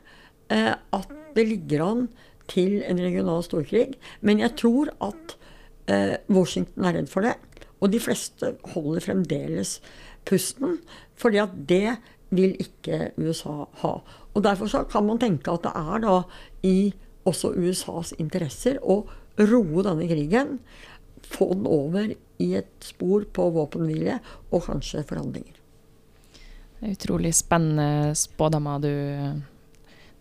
eh, 0.52 0.74
at 0.74 1.14
det 1.36 1.46
ligger 1.48 1.84
an 1.84 2.06
til 2.48 2.80
en 2.80 3.00
regional 3.02 3.44
storkrig. 3.44 3.98
Men 4.24 4.42
jeg 4.42 4.56
tror 4.60 4.92
at 5.04 5.36
eh, 5.90 6.16
Washington 6.32 6.88
er 6.88 7.00
redd 7.00 7.12
for 7.12 7.26
det. 7.26 7.36
Og 7.78 7.92
de 7.92 8.00
fleste 8.02 8.54
holder 8.72 9.04
fremdeles 9.04 9.78
pusten, 10.28 10.78
fordi 11.18 11.40
at 11.42 11.54
det 11.68 11.98
vil 12.30 12.54
ikke 12.60 13.12
USA 13.16 13.64
ha. 13.82 13.92
Og 14.34 14.44
Derfor 14.44 14.84
kan 14.90 15.06
man 15.06 15.18
tenke 15.18 15.50
at 15.50 15.64
det 15.64 15.72
er 15.74 16.02
da 16.04 16.16
i 16.62 16.92
også 17.28 17.52
USAs 17.56 18.14
interesser 18.20 18.78
å 18.82 19.02
roe 19.38 19.84
denne 19.86 20.08
krigen. 20.08 20.58
Få 21.28 21.52
den 21.54 21.66
over 21.68 22.12
i 22.38 22.48
et 22.56 22.70
spor 22.84 23.26
på 23.34 23.48
våpenhvile 23.56 24.18
og 24.52 24.64
kanskje 24.68 25.04
forhandlinger. 25.08 25.56
Det 26.78 26.86
er 26.86 26.94
utrolig 26.94 27.32
spennende 27.34 28.14
spådommer 28.16 28.82
du, 28.82 28.92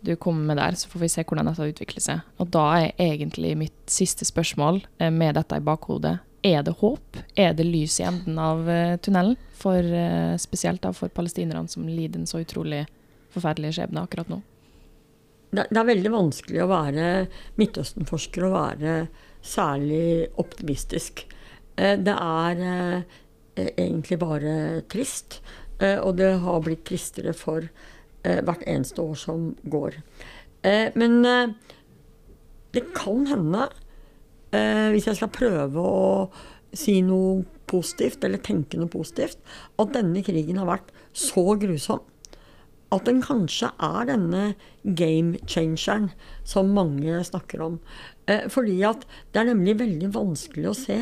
du 0.01 0.15
kommer 0.17 0.49
med 0.49 0.57
der. 0.57 0.77
Så 0.79 0.89
får 0.89 1.03
vi 1.03 1.11
se 1.13 1.25
hvordan 1.27 1.51
dette 1.51 1.69
utvikler 1.69 2.03
seg. 2.03 2.23
Og 2.41 2.49
da 2.55 2.65
er 2.79 2.95
egentlig 2.97 3.53
mitt 3.59 3.77
siste 3.91 4.25
spørsmål 4.25 4.81
eh, 4.97 5.13
med 5.13 5.37
dette 5.37 5.59
i 5.59 5.63
bakhodet. 5.63 6.17
Er 6.45 6.63
det 6.63 6.77
håp? 6.81 7.17
Er 7.35 7.55
det 7.57 7.65
lys 7.65 7.99
i 7.99 8.05
enden 8.07 8.37
av 8.39 8.69
eh, 8.69 8.97
tunnelen? 9.01 9.37
For, 9.57 9.81
eh, 9.81 10.35
spesielt 10.41 10.83
da 10.83 10.93
for 10.93 11.09
palestinerne 11.13 11.69
som 11.71 11.87
lider 11.89 12.21
en 12.21 12.29
så 12.29 12.43
utrolig 12.43 12.85
forferdelig 13.33 13.75
skjebne 13.77 14.03
akkurat 14.05 14.29
nå? 14.31 14.41
Det, 15.51 15.65
det 15.71 15.79
er 15.79 15.87
veldig 15.87 16.11
vanskelig 16.13 16.63
å 16.63 16.71
være 16.71 17.05
Midtøsten-forsker 17.57 18.47
og 18.47 18.57
være 18.57 18.97
særlig 19.45 20.27
optimistisk. 20.41 21.23
Det 21.77 22.13
er 22.13 22.61
egentlig 23.77 24.17
bare 24.19 24.81
trist. 24.91 25.39
Eh, 25.79 25.97
og 26.01 26.17
det 26.17 26.31
har 26.41 26.63
blitt 26.65 26.85
tristere 26.87 27.33
for 27.37 27.65
eh, 27.65 28.41
hvert 28.45 28.65
eneste 28.65 29.03
år 29.03 29.17
som 29.19 29.51
går. 29.69 29.99
Eh, 30.65 30.89
men 30.97 31.21
det 32.73 32.83
kan 32.97 33.27
hende, 33.29 33.69
hvis 34.51 35.07
jeg 35.09 35.17
skal 35.19 35.33
prøve 35.33 35.81
å 35.81 36.27
si 36.77 36.99
noe 37.03 37.41
positivt, 37.67 38.23
eller 38.23 38.39
tenke 38.43 38.79
noe 38.79 38.91
positivt, 38.91 39.41
at 39.79 39.91
denne 39.95 40.23
krigen 40.23 40.59
har 40.61 40.69
vært 40.69 40.93
så 41.11 41.43
grusom 41.59 42.05
at 42.93 43.07
den 43.07 43.19
kanskje 43.23 43.69
er 43.83 44.07
denne 44.07 44.43
game 44.83 45.39
changeren 45.49 46.11
som 46.47 46.71
mange 46.75 47.19
snakker 47.27 47.63
om. 47.65 47.79
Fordi 48.27 48.77
at 48.87 49.03
det 49.33 49.41
er 49.41 49.49
nemlig 49.51 49.77
veldig 49.81 50.11
vanskelig 50.15 50.69
å 50.71 50.77
se 50.77 50.99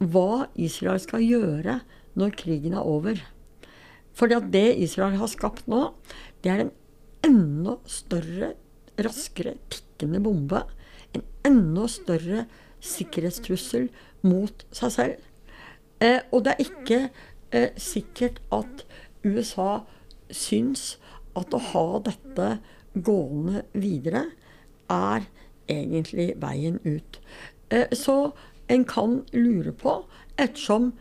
hva 0.00 0.46
Israel 0.54 1.00
skal 1.02 1.24
gjøre 1.24 1.80
når 2.18 2.36
krigen 2.38 2.76
er 2.78 2.86
over. 2.86 3.18
Fordi 4.16 4.38
at 4.38 4.50
det 4.54 4.68
Israel 4.84 5.18
har 5.20 5.30
skapt 5.30 5.66
nå, 5.70 5.88
det 6.44 6.52
er 6.52 6.64
en 6.64 6.74
enda 7.26 7.76
større, 7.90 8.54
raskere 9.00 9.56
tikkende 9.72 10.22
bombe. 10.22 10.62
En 11.16 11.24
enda 11.46 11.86
større 11.90 12.44
sikkerhetstrussel 12.84 13.88
mot 14.26 14.64
seg 14.74 14.94
selv. 14.94 15.26
Eh, 16.00 16.20
og 16.32 16.44
det 16.44 16.54
er 16.54 16.64
ikke 16.64 17.00
eh, 17.52 17.70
sikkert 17.76 18.40
at 18.54 18.84
USA 19.24 19.82
syns 20.32 20.94
at 21.38 21.52
å 21.54 21.60
ha 21.72 21.86
dette 22.06 22.50
gående 22.94 23.64
videre 23.76 24.24
er 24.90 25.26
egentlig 25.70 26.32
veien 26.40 26.80
ut. 26.86 27.20
Eh, 27.70 27.92
så 27.92 28.32
en 28.70 28.86
kan 28.86 29.20
lure 29.34 29.74
på, 29.76 30.00
ettersom 30.38 30.92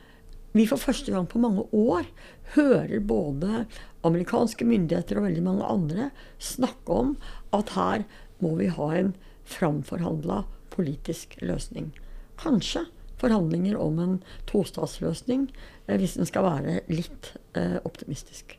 vi 0.58 0.65
for 0.65 0.82
første 0.82 1.13
gang 1.13 1.28
på 1.30 1.41
mange 1.41 1.67
år 1.76 2.08
hører 2.56 3.00
både 3.06 3.65
amerikanske 4.08 4.65
myndigheter 4.65 5.19
og 5.19 5.28
veldig 5.28 5.43
mange 5.45 5.67
andre 5.69 6.10
snakke 6.41 6.95
om 7.04 7.15
at 7.56 7.76
her 7.76 8.06
må 8.41 8.56
vi 8.58 8.72
ha 8.74 8.89
en 8.98 9.13
framforhandla 9.49 10.43
politisk 10.73 11.38
løsning. 11.41 11.91
Kanskje 12.39 12.85
forhandlinger 13.19 13.77
om 13.81 13.99
en 13.99 14.17
tostatsløsning, 14.47 15.49
eh, 15.88 15.97
hvis 15.99 16.15
den 16.19 16.29
skal 16.29 16.47
være 16.47 16.79
litt 16.91 17.33
eh, 17.57 17.77
optimistisk. 17.83 18.55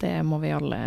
Det 0.00 0.14
må 0.26 0.38
vi 0.42 0.54
alle 0.54 0.82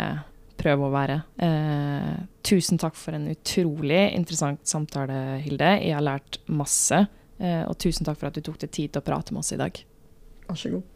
prøve 0.56 0.88
å 0.88 0.92
være. 0.92 1.20
Eh, 1.42 2.14
tusen 2.46 2.80
takk 2.80 2.96
for 2.98 3.16
en 3.16 3.28
utrolig 3.32 4.02
interessant 4.16 4.66
samtale, 4.68 5.38
Hilde. 5.44 5.76
Jeg 5.84 5.96
har 5.96 6.04
lært 6.04 6.40
masse. 6.48 7.06
Eh, 7.38 7.62
og 7.68 7.76
tusen 7.80 8.08
takk 8.08 8.18
for 8.20 8.30
at 8.30 8.36
du 8.36 8.44
tok 8.44 8.58
deg 8.62 8.72
tid 8.72 8.92
til 8.92 9.02
å 9.02 9.06
prate 9.06 9.34
med 9.34 9.44
oss 9.44 9.52
i 9.52 9.60
dag. 9.60 9.80
Vær 10.48 10.60
så 10.60 10.72
god. 10.72 10.95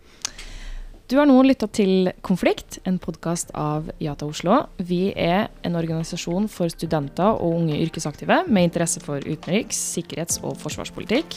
Du 1.10 1.16
har 1.18 1.26
nå 1.26 1.40
lytta 1.42 1.66
til 1.74 2.12
Konflikt, 2.22 2.76
en 2.86 3.00
podkast 3.02 3.48
av 3.58 3.88
Jata 3.98 4.28
Oslo. 4.30 4.60
Vi 4.78 5.08
er 5.18 5.48
en 5.66 5.74
organisasjon 5.74 6.46
for 6.46 6.70
studenter 6.70 7.32
og 7.32 7.56
unge 7.56 7.80
yrkesaktive 7.82 8.44
med 8.46 8.68
interesse 8.68 9.02
for 9.02 9.18
utenriks-, 9.18 9.80
sikkerhets- 9.96 10.38
og 10.46 10.54
forsvarspolitikk. 10.62 11.34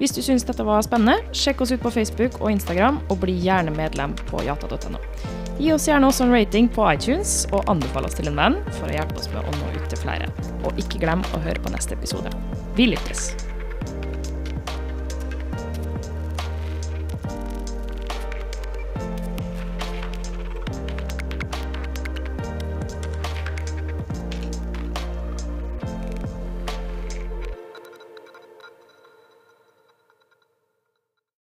Hvis 0.00 0.16
du 0.16 0.22
syns 0.24 0.48
dette 0.48 0.64
var 0.64 0.80
spennende, 0.86 1.18
sjekk 1.36 1.60
oss 1.60 1.74
ut 1.74 1.84
på 1.84 1.92
Facebook 1.92 2.40
og 2.40 2.48
Instagram, 2.54 3.02
og 3.12 3.20
bli 3.26 3.36
gjerne 3.44 3.76
medlem 3.76 4.16
på 4.32 4.40
jata.no. 4.46 5.04
Gi 5.60 5.68
oss 5.76 5.90
gjerne 5.90 6.08
også 6.08 6.24
en 6.24 6.32
rating 6.38 6.72
på 6.72 6.88
iTunes, 6.88 7.44
og 7.52 7.68
anbefal 7.68 8.08
oss 8.08 8.16
til 8.16 8.32
en 8.32 8.40
venn 8.40 8.58
for 8.78 8.88
å 8.88 8.96
hjelpe 8.96 9.20
oss 9.20 9.28
med 9.36 9.44
å 9.44 9.56
nå 9.60 9.76
ut 9.76 9.84
til 9.92 10.00
flere. 10.00 10.32
Og 10.64 10.80
ikke 10.80 11.04
glem 11.04 11.28
å 11.36 11.44
høre 11.44 11.60
på 11.60 11.76
neste 11.76 11.92
episode. 12.00 12.32
Vi 12.80 12.88
lykkes! 12.94 13.49